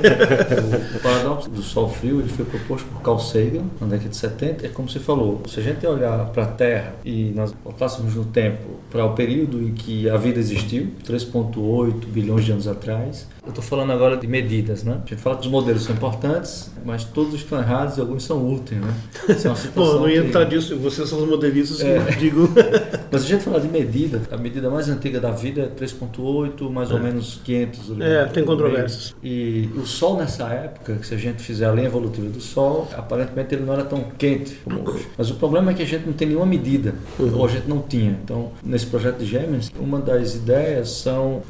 o 0.96 1.00
paradoxo 1.00 1.50
do 1.50 1.62
Sol 1.62 1.88
frio 1.88 2.20
ele 2.20 2.30
foi 2.30 2.46
proposto 2.46 2.86
por 2.88 3.02
Carl 3.02 3.20
Sagan 3.20 3.64
na 3.80 3.88
década 3.88 4.10
de 4.10 4.18
70. 4.18 4.66
É 4.66 4.70
como 4.70 4.90
você 4.90 5.00
falou, 5.00 5.42
se 5.48 5.60
a 5.60 5.64
gente 5.64 5.86
olhar 5.86 6.26
para 6.28 6.44
a 6.44 6.48
Terra 6.48 6.96
e 7.06 7.32
nós 7.36 7.54
voltássemos 7.64 8.16
no 8.16 8.26
tempo 8.26 8.80
para 8.90 9.06
o 9.06 9.14
período 9.14 9.62
em 9.62 9.74
que 9.74 10.10
a 10.10 10.18
vida 10.18 10.40
existiu, 10.40 10.92
3,8 11.08 12.06
bilhões 12.08 12.46
de 12.46 12.52
anos 12.52 12.68
atrás, 12.68 13.28
eu 13.46 13.50
estou 13.50 13.64
falando 13.64 13.92
agora 13.92 14.18
de 14.18 14.26
medidas, 14.28 14.84
né? 14.84 15.02
A 15.06 15.10
gente 15.10 15.22
fala 15.22 15.36
que 15.36 15.44
os 15.44 15.52
modelos 15.52 15.84
são 15.84 15.96
importantes, 15.96 16.72
mas 16.84 17.04
todos 17.04 17.36
estão 17.36 17.60
errados 17.60 17.98
e 17.98 18.02
alguns 18.02 18.24
são 18.24 18.44
úteis, 18.52 18.82
né? 18.82 18.94
Isso 19.30 19.48
é 19.48 19.50
uma 19.52 19.56
situação 19.56 19.94
Bom, 19.94 20.00
não 20.02 20.10
ia 20.10 20.26
entrar 20.26 20.46
que... 20.46 20.56
disso, 20.56 20.78
vocês 20.78 21.08
são 21.08 21.20
os 21.22 21.30
modelistas 21.30 21.80
é. 21.82 22.00
digo. 22.18 22.50
mas 23.12 23.24
a 23.24 23.28
gente 23.28 23.44
falar 23.44 23.60
de 23.60 23.68
medida, 23.68 24.22
a 24.32 24.38
medida 24.38 24.70
mais 24.70 24.90
antiga 24.90 25.20
da 25.20 25.30
vida 25.30 25.62
é 25.62 25.68
3.8, 25.68 26.70
mais 26.70 26.92
ou 26.92 26.98
é. 26.98 27.02
menos 27.02 27.40
500. 27.44 28.02
É, 28.02 28.26
tem 28.26 28.44
controvérsias. 28.44 29.16
E 29.24 29.70
o 29.76 29.86
Sol 29.86 30.18
nessa 30.18 30.48
época, 30.50 30.96
que 30.96 31.06
se 31.06 31.14
a 31.14 31.18
gente 31.18 31.42
fizer 31.42 31.68
a 31.68 31.72
linha 31.72 31.88
evolutiva 31.88 32.28
do 32.28 32.42
Sol, 32.42 32.90
aparentemente 32.98 33.54
ele 33.54 33.64
não 33.64 33.74
era 33.74 33.84
tão 33.84 34.06
quente 34.18 34.56
como 34.64 34.90
hoje. 34.90 35.08
Mas 35.16 35.30
o 35.30 35.36
problema 35.36 35.72
é 35.72 35.74
que 35.76 35.84
a 35.84 35.86
gente 35.86 36.06
não 36.06 36.14
tem 36.14 36.28
nenhuma 36.28 36.48
medida, 36.48 36.96
uhum. 37.20 37.38
ou 37.38 37.46
a 37.46 37.50
gente 37.50 37.68
não 37.68 37.80
tinha. 37.80 38.18
Então, 38.24 38.52
nesse 38.64 38.88
projeto 38.88 39.20
de 39.20 39.26
gêmeos, 39.26 39.72
uma 39.80 40.00
das 40.00 40.34
ideias 40.36 40.90
são, 40.90 41.44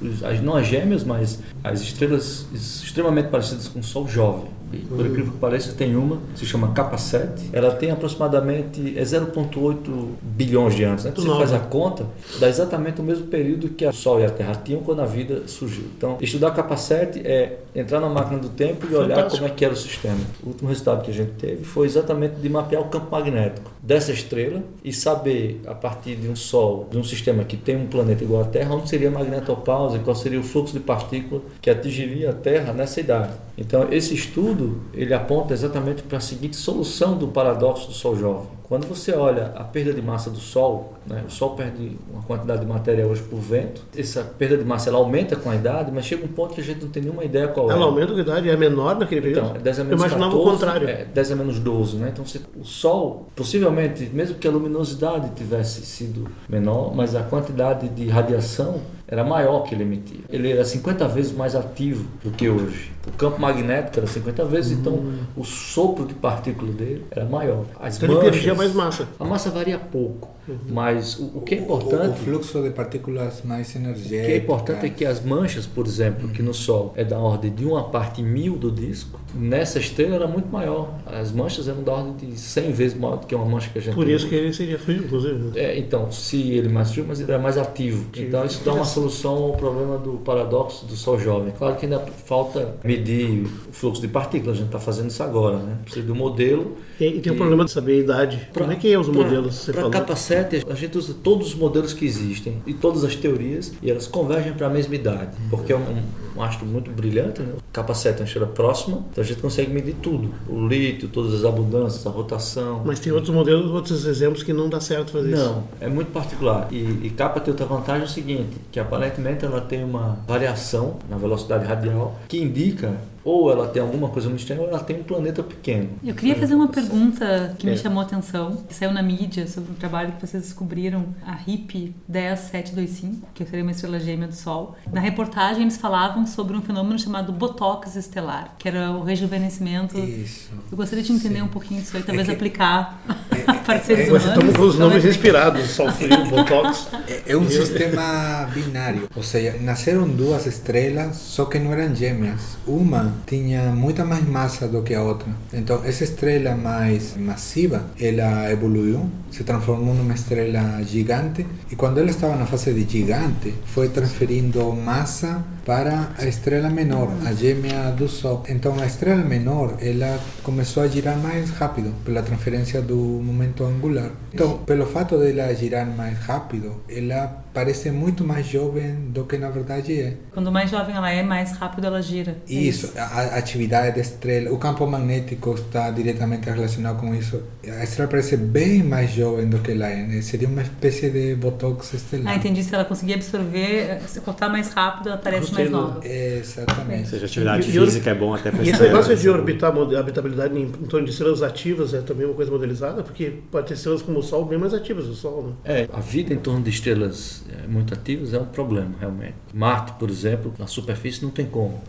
não 0.44 0.58
as 0.58 0.68
gêmeas, 0.68 1.04
mas 1.04 1.40
as 1.64 1.85
estrelas 1.88 2.46
extremamente 2.54 3.30
parecidas 3.30 3.68
com 3.68 3.80
o 3.80 3.84
Sol 3.84 4.08
jovem. 4.08 4.50
E, 4.74 4.78
por 4.78 5.06
incrível 5.06 5.32
que 5.32 5.40
pareça, 5.40 5.74
tem 5.74 5.96
uma, 5.96 6.20
se 6.36 6.46
chama 6.46 6.72
Capa 6.74 6.98
7. 6.98 7.50
Ela 7.54 7.72
tem 7.72 7.92
aproximadamente 7.92 8.98
é 8.98 9.04
0,8 9.04 10.10
bilhões 10.22 10.76
de 10.76 10.84
anos. 10.84 11.04
Né? 11.04 11.12
Então, 11.12 11.24
você 11.24 11.38
faz 11.38 11.54
a 11.54 11.60
conta, 11.60 12.06
dá 12.40 12.48
exatamente 12.48 13.02
o 13.02 13.04
mesmo 13.04 13.28
período 13.28 13.70
que 13.70 13.86
o 13.86 13.94
Sol 13.94 14.20
e 14.20 14.26
a 14.26 14.30
Terra 14.30 14.56
tinham 14.64 14.82
quando 14.82 15.02
a 15.02 15.06
vida 15.06 15.48
surgiu. 15.48 15.86
Então, 15.98 16.18
estudar 16.22 16.50
a 16.50 16.52
Capa 16.52 16.78
7 16.78 17.20
é 17.20 17.60
entrar 17.76 18.00
na 18.00 18.10
máquina 18.10 18.40
do 18.40 18.50
tempo 18.50 18.88
e 18.90 18.96
olhar 18.96 19.16
Fantástico. 19.16 19.38
como 19.38 19.48
é 19.48 19.56
que 19.56 19.66
era 19.66 19.74
o 19.74 19.78
sistema. 19.78 20.20
O 20.44 20.50
último 20.50 20.70
resultado 20.70 21.04
que 21.04 21.12
a 21.12 21.14
gente 21.14 21.32
teve 21.34 21.64
foi 21.64 21.86
exatamente 21.86 22.36
de 22.36 22.50
mapear 22.50 22.82
o 22.82 22.86
campo 22.86 23.12
magnético 23.12 23.72
dessa 23.82 24.12
estrela 24.12 24.64
e 24.84 24.92
saber, 24.92 25.62
a 25.68 25.76
partir 25.76 26.16
de 26.16 26.28
um 26.28 26.36
Sol, 26.36 26.88
de 26.92 26.98
um 26.98 27.04
sistema 27.04 27.44
que 27.44 27.58
tem 27.58 27.76
um 27.76 27.88
planeta 27.88 28.24
igual 28.24 28.42
à 28.42 28.46
Terra, 28.46 28.76
onde 28.76 28.90
seria 28.90 29.08
a 29.10 29.12
magnetopausa, 29.12 30.00
qual 30.00 30.16
seria 30.16 30.40
o 30.40 30.44
fluxo 30.44 30.74
de 30.74 30.80
partícula 30.80 31.42
que 31.62 31.70
atingiria 31.70 32.30
a 32.32 32.34
Terra 32.34 32.74
nessa 32.74 33.00
idade. 33.00 33.34
Então, 33.58 33.88
esse 33.92 34.14
estudo 34.14 34.82
ele 34.94 35.14
aponta 35.14 35.54
exatamente 35.54 36.04
para 36.04 36.18
a 36.18 36.22
seguinte 36.22 36.56
solução 36.56 37.18
do 37.18 37.28
paradoxo 37.30 37.88
do 37.88 37.94
Sol 37.94 38.16
jovem. 38.16 38.48
Quando 38.68 38.88
você 38.88 39.14
olha 39.14 39.54
a 39.56 39.64
perda 39.64 39.94
de 39.94 40.02
massa 40.02 40.30
do 40.30 40.40
Sol, 40.40 40.96
né, 41.06 41.24
o 41.28 41.30
Sol 41.30 41.52
perde 41.52 41.98
uma 42.12 42.24
quantidade 42.24 42.62
de 42.62 42.66
matéria 42.66 43.06
hoje 43.06 43.22
por 43.22 43.40
vento, 43.40 43.84
essa 43.96 44.24
perda 44.24 44.58
de 44.58 44.66
massa 44.66 44.90
ela 44.90 44.98
aumenta 44.98 45.36
com 45.36 45.52
a 45.52 45.56
idade, 45.56 45.92
mas 45.94 46.06
chega 46.06 46.26
um 46.26 46.30
ponto 46.30 46.56
que 46.56 46.62
a 46.62 46.64
gente 46.64 46.82
não 46.82 46.90
tem 46.90 47.04
nenhuma 47.04 47.24
ideia 47.24 47.48
qual 47.48 47.70
ela 47.70 47.74
é. 47.74 47.82
Ela 47.82 47.92
aumenta 47.92 48.12
com 48.12 48.18
a 48.18 48.22
idade, 48.22 48.50
é 48.50 48.58
menor 48.58 48.98
naquele 48.98 49.22
período? 49.22 49.46
Então, 49.46 49.56
é 49.56 49.60
10 49.60 49.80
a 49.80 49.84
menos 49.84 50.02
Eu 50.02 50.08
imaginava 50.08 50.32
14, 50.32 50.48
o 50.48 50.52
contrário. 50.52 50.90
É 50.90 51.06
10 51.06 51.32
a 51.32 51.36
menos 51.36 51.60
12, 51.60 51.98
né? 51.98 52.12
Então, 52.12 52.26
o 52.60 52.66
Sol, 52.66 53.28
possivelmente, 53.36 54.10
mesmo 54.12 54.36
que 54.36 54.48
a 54.48 54.52
luminosidade 54.52 55.30
tivesse 55.36 55.86
sido 55.86 56.28
menor, 56.50 56.94
mas 56.96 57.16
a 57.16 57.22
quantidade 57.22 57.88
de 57.90 58.08
radiação 58.10 58.82
era 59.16 59.24
maior 59.24 59.62
que 59.62 59.74
ele 59.74 59.84
emitia. 59.84 60.20
Ele 60.30 60.52
era 60.52 60.66
50 60.66 61.08
vezes 61.08 61.32
mais 61.32 61.56
ativo 61.56 62.06
do 62.22 62.32
que 62.32 62.50
hoje. 62.50 62.92
O 63.08 63.12
campo 63.14 63.40
magnético 63.40 64.00
era 64.00 64.08
50 64.08 64.46
vezes, 64.46 64.78
então 64.78 64.94
hum. 64.94 65.20
então 65.32 65.42
o 65.42 65.46
sopro 65.46 66.06
de 66.06 66.14
partícula 66.14 66.72
dele 66.74 67.06
era 67.10 67.26
maior. 67.26 67.64
As 67.80 67.96
então 67.96 68.10
manchas, 68.10 68.24
ele 68.24 68.32
perdia 68.32 68.54
mais 68.54 68.74
massa. 68.74 69.08
A 69.18 69.24
massa 69.24 69.50
varia 69.50 69.80
pouco. 69.80 70.35
Mas 70.70 71.18
o, 71.18 71.38
o, 71.38 71.42
que 71.42 71.56
é 71.56 71.58
importante. 71.60 72.08
O, 72.08 72.12
o, 72.12 72.16
fluxo 72.16 72.62
de 72.62 72.70
partículas 72.70 73.42
mais 73.44 73.76
energético. 73.76 74.24
O 74.24 74.26
que 74.26 74.32
é 74.32 74.38
importante 74.38 74.86
é 74.86 74.90
que 74.90 75.06
as 75.06 75.24
manchas, 75.24 75.66
por 75.66 75.86
exemplo, 75.86 76.30
que 76.30 76.42
no 76.42 76.54
Sol 76.54 76.94
é 76.96 77.04
da 77.04 77.18
ordem 77.18 77.54
de 77.54 77.66
uma 77.66 77.86
parte 77.90 78.22
mil 78.22 78.58
do 78.58 78.72
disco, 78.72 79.20
nessa 79.34 79.80
estrela 79.80 80.16
era 80.16 80.28
muito 80.28 80.48
maior. 80.50 80.96
As 81.06 81.32
manchas 81.32 81.68
eram 81.68 81.84
da 81.84 81.94
ordem 81.94 82.30
de 82.30 82.38
100 82.38 82.72
vezes 82.72 82.98
maior 82.98 83.18
do 83.18 83.28
que 83.28 83.36
uma 83.36 83.46
mancha 83.46 83.70
que 83.70 83.80
a 83.80 83.82
gente 83.82 83.96
Por 83.96 84.08
isso 84.08 84.28
que 84.28 84.36
ele 84.36 84.54
seria 84.54 84.78
frio, 84.78 85.04
inclusive. 85.04 85.60
É, 85.60 85.78
então, 85.78 86.12
se 86.12 86.52
ele 86.52 86.68
é 86.68 86.72
mais 86.72 86.92
frio, 86.92 87.06
mas 87.08 87.20
ele 87.20 87.32
é 87.32 87.38
mais 87.38 87.58
ativo. 87.58 88.06
Então, 88.16 88.46
isso 88.46 88.64
dá 88.64 88.74
uma 88.74 88.86
solução 88.86 89.36
ao 89.36 89.54
problema 89.54 89.98
do 89.98 90.14
paradoxo 90.14 90.86
do 90.86 90.96
Sol 90.96 91.20
jovem. 91.20 91.54
Claro 91.58 91.76
que 91.76 91.86
ainda 91.86 92.00
falta 92.00 92.76
medir 92.84 93.46
o 93.70 93.74
fluxo 93.74 94.02
de 94.02 94.08
partículas, 94.08 94.58
a 94.58 94.60
gente 94.60 94.68
está 94.68 94.80
fazendo 94.80 95.10
isso 95.10 95.24
agora, 95.24 95.58
né? 95.58 95.78
Precisa 95.84 96.06
do 96.06 96.16
modelo. 96.16 96.78
E, 97.00 97.06
e 97.06 97.20
tem 97.20 97.34
o 97.34 97.36
problema 97.36 97.66
de 97.66 97.72
saber 97.72 97.94
a 97.94 97.98
idade. 97.98 98.50
Pra, 98.54 98.62
Como 98.64 98.74
é 98.74 98.76
que 98.76 98.92
é 98.92 98.98
os 98.98 99.08
modelos? 99.08 99.66
Para 99.66 99.90
capa 99.90 100.16
7, 100.44 100.66
a 100.70 100.76
gente 100.76 100.98
usa 100.98 101.16
todos 101.24 101.48
os 101.48 101.56
modelos 101.56 101.94
que 101.94 102.06
existem 102.06 102.62
e 102.66 102.74
todas 102.74 103.04
as 103.04 103.16
teorias 103.16 103.74
e 103.82 103.90
elas 103.90 104.08
convergem 104.08 104.54
para 104.54 104.68
a 104.68 104.70
mesma 104.70 104.96
idade. 104.96 105.38
Porque 105.50 105.72
é 105.72 105.78
um, 105.78 106.04
um 106.36 106.42
astro 106.42 106.66
muito 106.66 106.92
brilhante, 106.92 107.42
né? 107.42 107.54
capa 107.72 107.94
7 107.94 108.18
é 108.18 108.20
uma 108.22 108.26
estrela 108.26 108.48
próxima, 108.48 109.04
então 109.12 109.24
a 109.24 109.28
gente 109.28 109.42
consegue 109.42 109.72
medir 109.72 109.96
tudo. 110.02 110.34
O 110.48 110.68
lítio, 110.68 111.08
todas 111.08 111.34
as 111.34 111.46
abundâncias, 111.46 112.06
a 112.06 112.10
rotação. 112.10 112.82
Mas 112.86 113.00
tem 113.00 113.12
outros 113.12 113.34
modelos, 113.34 113.72
outros 113.72 114.06
exemplos 114.06 114.44
que 114.44 114.54
não 114.54 114.70
dá 114.70 114.80
certo 114.80 115.12
fazer 115.12 115.30
não, 115.30 115.38
isso. 115.38 115.50
Não, 115.50 115.64
é 115.80 115.90
muito 115.90 116.12
particular. 116.12 116.68
E, 116.72 116.78
e 117.04 117.14
capa 117.16 117.40
tem 117.40 117.52
outra 117.52 117.66
vantagem 117.66 118.04
é 118.04 118.06
o 118.06 118.10
seguinte, 118.10 118.58
que 118.72 118.80
aparentemente 118.80 119.46
ela 119.46 119.62
tem 119.62 119.84
uma 119.84 120.18
variação 120.28 120.98
na 121.10 121.18
velocidade 121.18 121.66
radial 121.66 122.20
que 122.28 122.38
indica 122.38 122.98
ou 123.26 123.52
ela 123.52 123.68
tem 123.68 123.82
alguma 123.82 124.08
coisa 124.10 124.30
muito 124.30 124.42
estranha, 124.42 124.62
ou 124.62 124.68
ela 124.68 124.80
tem 124.80 125.00
um 125.00 125.04
planeta 125.04 125.42
pequeno. 125.42 125.90
Eu 126.04 126.14
queria 126.14 126.36
fazer 126.36 126.54
uma 126.54 126.68
pergunta 126.68 127.56
que 127.58 127.66
me 127.66 127.74
é. 127.74 127.76
chamou 127.76 128.00
a 128.00 128.06
atenção, 128.06 128.64
que 128.68 128.74
saiu 128.74 128.94
na 128.94 129.02
mídia 129.02 129.48
sobre 129.48 129.72
um 129.72 129.76
trabalho 129.76 130.12
que 130.12 130.26
vocês 130.26 130.44
descobriram, 130.44 131.08
a 131.26 131.32
RIP 131.34 131.96
10725, 132.08 133.28
que 133.34 133.44
seria 133.44 133.64
uma 133.64 133.72
estrela 133.72 134.00
gêmea 134.00 134.28
do 134.28 134.36
Sol. 134.36 134.76
Na 134.94 135.02
reportagem 135.02 135.64
eles 135.64 135.76
falavam 135.76 136.28
sobre 136.28 136.56
um 136.56 136.62
fenômeno 136.62 137.00
chamado 137.00 137.34
Botox 137.34 137.96
estelar, 137.96 138.54
que 138.60 138.68
era 138.68 138.92
o 138.92 139.04
rejuvenescimento. 139.04 139.98
Isso. 139.98 140.52
Eu 140.72 140.78
gostaria 140.78 141.04
de 141.04 141.12
entender 141.12 141.40
Sim. 141.40 141.42
um 141.42 141.48
pouquinho 141.48 141.82
disso 141.82 141.98
aí, 141.98 142.04
talvez 142.04 142.30
é 142.30 142.32
que, 142.32 142.36
aplicar 142.36 143.02
é, 143.32 143.54
para 143.66 143.80
seres 143.80 144.08
humanos. 144.08 144.28
Estamos 144.28 144.56
com 144.56 144.64
os 144.64 144.78
nomes 144.78 145.04
inspirados, 145.04 145.72
Sol 145.72 145.92
Frio, 145.92 146.26
Botox. 146.26 146.88
É, 147.28 147.36
um 147.36 147.50
sistema 147.50 148.48
binário, 148.54 149.10
ou 149.16 149.24
seja, 149.24 149.58
nasceram 149.60 150.08
duas 150.08 150.46
estrelas, 150.46 151.16
só 151.16 151.46
que 151.46 151.58
não 151.58 151.74
eram 151.74 151.96
gêmeas. 151.96 152.58
Uma 152.68 153.16
tinha 153.26 153.72
muita 153.72 154.06
mais 154.06 154.28
massa 154.28 154.68
do 154.68 154.84
que 154.84 154.94
a 154.94 155.02
outra. 155.02 155.28
Então, 155.52 155.82
essa 155.84 156.04
estrela 156.04 156.56
mais 156.56 157.18
massiva, 157.18 157.86
ela 158.00 158.52
evoluiu, 158.52 159.10
se 159.32 159.44
transformou 159.44 159.96
numa 159.96 160.14
estrela 160.14 160.84
gigante 160.84 161.46
e 161.72 161.76
quando 161.76 161.98
ela 161.98 162.12
estava 162.12 162.36
na 162.36 162.46
fase 162.46 162.74
de 162.74 163.00
gigante, 163.00 163.54
foi 163.66 163.90
transferindo 163.90 164.72
massa 164.74 165.44
para 165.66 166.12
a 166.18 166.26
estrela 166.26 166.70
menor, 166.70 167.10
a 167.26 167.34
gêmea 167.34 167.92
do 167.92 168.08
Sol. 168.08 168.44
Então, 168.48 168.80
a 168.80 168.86
estrela 168.86 169.24
menor, 169.24 169.78
ela 169.82 170.20
começou 170.44 170.84
a 170.84 170.88
girar 170.88 171.18
mais 171.18 171.50
rápido 171.50 171.92
pela 172.06 172.22
transferência 172.22 172.82
do 172.82 172.96
momento 172.96 173.64
angular. 173.64 174.12
Então, 174.32 174.60
pelo 174.60 174.86
fato 174.86 175.18
de 175.18 175.32
ela 175.32 175.54
girar 175.56 175.88
mais 175.88 176.20
rápido, 176.20 176.84
ela 176.88 177.45
parece 177.56 177.90
muito 177.90 178.24
mais 178.24 178.46
jovem 178.46 178.94
do 179.10 179.24
que 179.26 179.38
na 179.38 179.50
verdade 179.50 180.00
é. 180.00 180.18
Quando 180.34 180.52
mais 180.52 180.70
jovem 180.70 180.94
ela 180.96 181.10
é, 181.10 181.24
mais 181.24 181.54
rápido 181.54 181.88
ela 181.88 182.02
gira. 182.02 182.38
É 182.50 182.54
isso, 182.54 182.88
isso. 182.88 182.94
a 183.00 183.38
atividade 183.38 183.96
da 183.96 184.02
estrela, 184.02 184.52
o 184.52 184.58
campo 184.58 184.86
magnético 184.86 185.54
está 185.56 185.90
diretamente 185.90 186.50
relacionado 186.50 187.00
com 187.00 187.16
isso. 187.16 187.42
A 187.80 187.84
estrela 187.84 188.10
parece 188.10 188.36
bem 188.38 188.84
mais 188.84 189.12
jovem 189.12 189.48
do 189.50 189.60
que 189.60 189.72
ela 189.72 189.88
é, 189.88 190.04
né? 190.06 190.22
seria 190.22 190.48
uma 190.48 190.62
espécie 190.62 191.10
de 191.10 191.36
botox 191.36 191.94
estelar. 191.94 192.34
Ah, 192.34 192.36
entendi. 192.36 192.62
Se 192.64 192.76
ela 192.76 192.84
conseguir 192.86 193.14
absorver, 193.14 194.02
se 194.08 194.20
cortar 194.22 194.50
mais 194.50 194.74
rápido, 194.74 195.08
ela 195.10 195.18
parece 195.18 195.54
mais 195.54 195.72
nova. 195.72 196.06
Exatamente. 196.06 197.04
Ou 197.04 197.06
seja, 197.12 197.26
atividade 197.26 197.68
E- 197.68 197.70
e 197.78 197.80
física 197.80 198.10
é 198.10 198.16
bom 198.16 198.34
até 198.34 198.52
para 198.52 198.64
E 198.64 198.70
esse 198.70 198.82
negócio 198.82 199.16
de 199.16 199.30
orbitar 199.30 199.74
mod- 199.74 199.96
habitabilidade 199.96 200.58
em, 200.60 200.68
torno 200.70 201.06
de 201.06 201.12
estrelas 201.14 201.42
ativas 201.42 201.94
é 201.94 202.02
também 202.02 202.26
uma 202.26 202.36
coisa 202.36 202.52
modelizada, 202.52 203.02
porque 203.02 203.32
pode 203.50 203.68
ter 203.68 203.76
estrelas 203.76 204.02
como 204.02 204.20
o 204.20 204.24
Sol 204.24 204.44
bem 204.46 204.58
mais 204.60 204.74
ativas 204.74 205.06
do 205.08 205.16
Sol, 205.16 205.48
né? 205.48 205.54
É, 205.64 205.90
a 205.94 206.00
vida 206.02 206.34
em 206.34 206.38
torno 206.38 206.62
de 206.62 206.70
estrelas 206.70 207.45
muito 207.68 207.94
ativas 207.94 208.34
é 208.34 208.40
um 208.40 208.46
problema, 208.46 208.92
realmente. 209.00 209.36
Marte, 209.54 209.94
por 209.94 210.10
exemplo, 210.10 210.54
na 210.58 210.68
superfície 210.68 211.24
não 211.24 211.32
tem 211.32 211.46
como. 211.46 211.80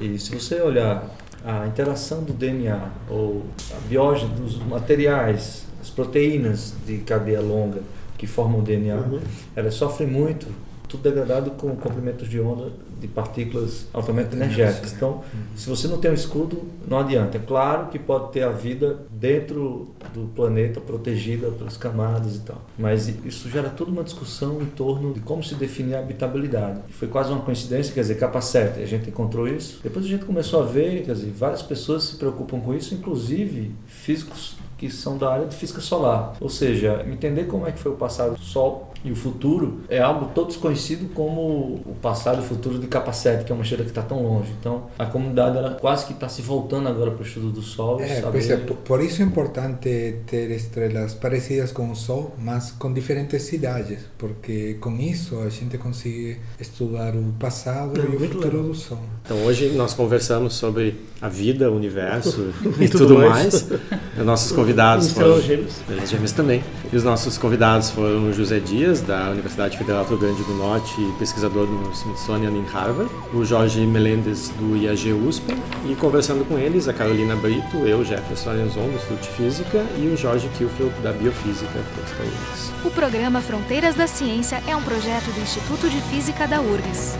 E 0.00 0.18
se 0.18 0.34
você 0.34 0.60
olhar 0.60 1.08
a 1.44 1.66
interação 1.66 2.22
do 2.22 2.32
DNA 2.32 2.90
ou 3.08 3.44
a 3.74 3.80
biologia 3.88 4.28
dos 4.28 4.56
materiais, 4.64 5.66
as 5.80 5.88
proteínas 5.90 6.74
de 6.86 6.98
cadeia 6.98 7.40
longa 7.40 7.80
que 8.18 8.26
formam 8.26 8.60
o 8.60 8.62
DNA, 8.62 8.96
Uhum. 8.96 9.20
elas 9.56 9.74
sofrem 9.74 10.08
muito, 10.08 10.46
tudo 10.86 11.02
degradado 11.02 11.52
com 11.52 11.74
comprimentos 11.76 12.28
de 12.28 12.38
onda 12.40 12.70
de 13.00 13.08
partículas 13.08 13.86
altamente 13.92 14.34
energéticas. 14.34 14.92
Então, 14.92 15.22
se 15.56 15.68
você 15.68 15.88
não 15.88 15.98
tem 15.98 16.10
um 16.10 16.14
escudo, 16.14 16.62
não 16.86 16.98
adianta. 16.98 17.38
É 17.38 17.40
claro 17.40 17.86
que 17.86 17.98
pode 17.98 18.32
ter 18.32 18.42
a 18.42 18.50
vida 18.50 18.98
dentro 19.10 19.88
do 20.12 20.28
planeta, 20.34 20.80
protegida 20.80 21.50
pelas 21.50 21.76
camadas 21.76 22.36
e 22.36 22.40
tal. 22.40 22.60
Mas 22.78 23.08
isso 23.24 23.48
gera 23.48 23.70
toda 23.70 23.90
uma 23.90 24.04
discussão 24.04 24.60
em 24.60 24.66
torno 24.66 25.12
de 25.12 25.20
como 25.20 25.42
se 25.42 25.54
definir 25.54 25.94
a 25.94 26.00
habitabilidade. 26.00 26.80
Foi 26.90 27.08
quase 27.08 27.32
uma 27.32 27.40
coincidência, 27.40 27.94
quer 27.94 28.00
dizer, 28.00 28.16
capa 28.16 28.40
7, 28.40 28.80
a 28.80 28.86
gente 28.86 29.08
encontrou 29.08 29.48
isso. 29.48 29.80
Depois 29.82 30.04
a 30.04 30.08
gente 30.08 30.24
começou 30.24 30.62
a 30.62 30.66
ver, 30.66 31.04
quer 31.04 31.14
dizer, 31.14 31.30
várias 31.30 31.62
pessoas 31.62 32.04
se 32.04 32.16
preocupam 32.16 32.60
com 32.60 32.74
isso, 32.74 32.94
inclusive 32.94 33.74
físicos 33.86 34.56
que 34.80 34.90
são 34.90 35.18
da 35.18 35.30
área 35.30 35.46
de 35.46 35.54
física 35.54 35.80
solar. 35.80 36.36
Ou 36.40 36.48
seja, 36.48 37.04
entender 37.06 37.44
como 37.44 37.66
é 37.66 37.72
que 37.72 37.78
foi 37.78 37.92
o 37.92 37.96
passado 37.96 38.34
do 38.34 38.40
Sol 38.40 38.89
e 39.04 39.10
o 39.10 39.16
futuro 39.16 39.80
é 39.88 39.98
algo 40.00 40.26
tão 40.34 40.46
desconhecido 40.46 41.08
como 41.14 41.80
o 41.86 41.96
passado 42.02 42.36
e 42.36 42.40
o 42.40 42.42
futuro 42.46 42.78
de 42.78 42.86
Capacete, 42.86 43.44
que 43.44 43.52
é 43.52 43.54
uma 43.54 43.62
estrela 43.62 43.84
que 43.84 43.90
está 43.90 44.02
tão 44.02 44.22
longe. 44.22 44.52
Então, 44.60 44.84
a 44.98 45.06
comunidade 45.06 45.56
ela 45.56 45.70
quase 45.80 46.06
que 46.06 46.12
está 46.12 46.28
se 46.28 46.42
voltando 46.42 46.88
agora 46.88 47.10
para 47.10 47.22
o 47.22 47.26
estudo 47.26 47.50
do 47.50 47.62
Sol. 47.62 48.00
É, 48.00 48.16
saber- 48.20 48.30
pois 48.32 48.50
é, 48.50 48.56
por- 48.56 49.00
isso 49.00 49.22
é 49.22 49.24
importante 49.24 50.16
ter 50.26 50.50
estrelas 50.50 51.14
parecidas 51.14 51.72
com 51.72 51.90
o 51.90 51.96
Sol, 51.96 52.34
mas 52.38 52.72
com 52.72 52.92
diferentes 52.92 53.42
cidades, 53.42 54.00
porque 54.18 54.74
com 54.80 54.94
isso 54.98 55.38
a 55.40 55.48
gente 55.48 55.78
consegue 55.78 56.38
estudar 56.60 57.14
o 57.14 57.32
passado 57.38 57.98
É, 58.00 58.04
e 58.04 58.16
o 58.16 58.20
futuro 58.20 58.46
legal. 58.58 58.62
do 58.64 58.74
Sol. 58.74 58.98
Então 59.24 59.36
hoje 59.44 59.70
nós 59.70 59.94
conversamos 59.94 60.54
sobre 60.54 60.94
a 61.22 61.28
vida, 61.28 61.70
o 61.70 61.76
universo 61.76 62.50
e, 62.80 62.84
E 62.84 62.88
tudo, 62.88 63.06
tudo 63.08 63.18
mais. 63.20 63.68
mais. 63.68 63.80
Os 64.18 64.24
nossos 64.26 64.52
convidados 64.52 65.10
foram 65.12 65.40
gêmeas. 65.40 65.70
Estrelas 65.78 66.10
Gêmeas 66.10 66.32
também. 66.32 66.62
E 66.92 66.96
os 66.96 67.04
nossos 67.04 67.38
convidados 67.38 67.90
foram 67.90 68.32
José 68.32 68.58
Dias, 68.58 68.89
da 68.98 69.30
Universidade 69.30 69.78
Federal 69.78 70.04
do 70.04 70.08
Rio 70.08 70.18
Grande 70.18 70.42
do 70.42 70.54
Norte 70.54 71.00
e 71.00 71.12
pesquisador 71.18 71.68
no 71.68 71.92
Smithsonian 71.92 72.50
em 72.50 72.64
Harvard, 72.64 73.08
o 73.32 73.44
Jorge 73.44 73.86
Melendez 73.86 74.48
do 74.58 74.76
IAG 74.76 75.12
USP 75.12 75.54
e 75.88 75.94
conversando 75.94 76.44
com 76.44 76.58
eles 76.58 76.88
a 76.88 76.92
Carolina 76.92 77.36
Brito, 77.36 77.76
eu, 77.86 78.04
Jefferson 78.04 78.50
Arenzon, 78.50 78.88
do 78.88 78.96
Instituto 78.96 79.20
de 79.20 79.28
Física 79.28 79.86
e 79.96 80.08
o 80.08 80.16
Jorge 80.16 80.48
Kilfield 80.58 80.92
da 81.02 81.12
Biofísica, 81.12 81.78
eles. 82.18 82.72
O 82.84 82.90
programa 82.90 83.40
Fronteiras 83.40 83.94
da 83.94 84.08
Ciência 84.08 84.60
é 84.66 84.74
um 84.74 84.82
projeto 84.82 85.30
do 85.32 85.40
Instituto 85.40 85.88
de 85.88 86.00
Física 86.00 86.48
da 86.48 86.60
URGS. 86.60 87.16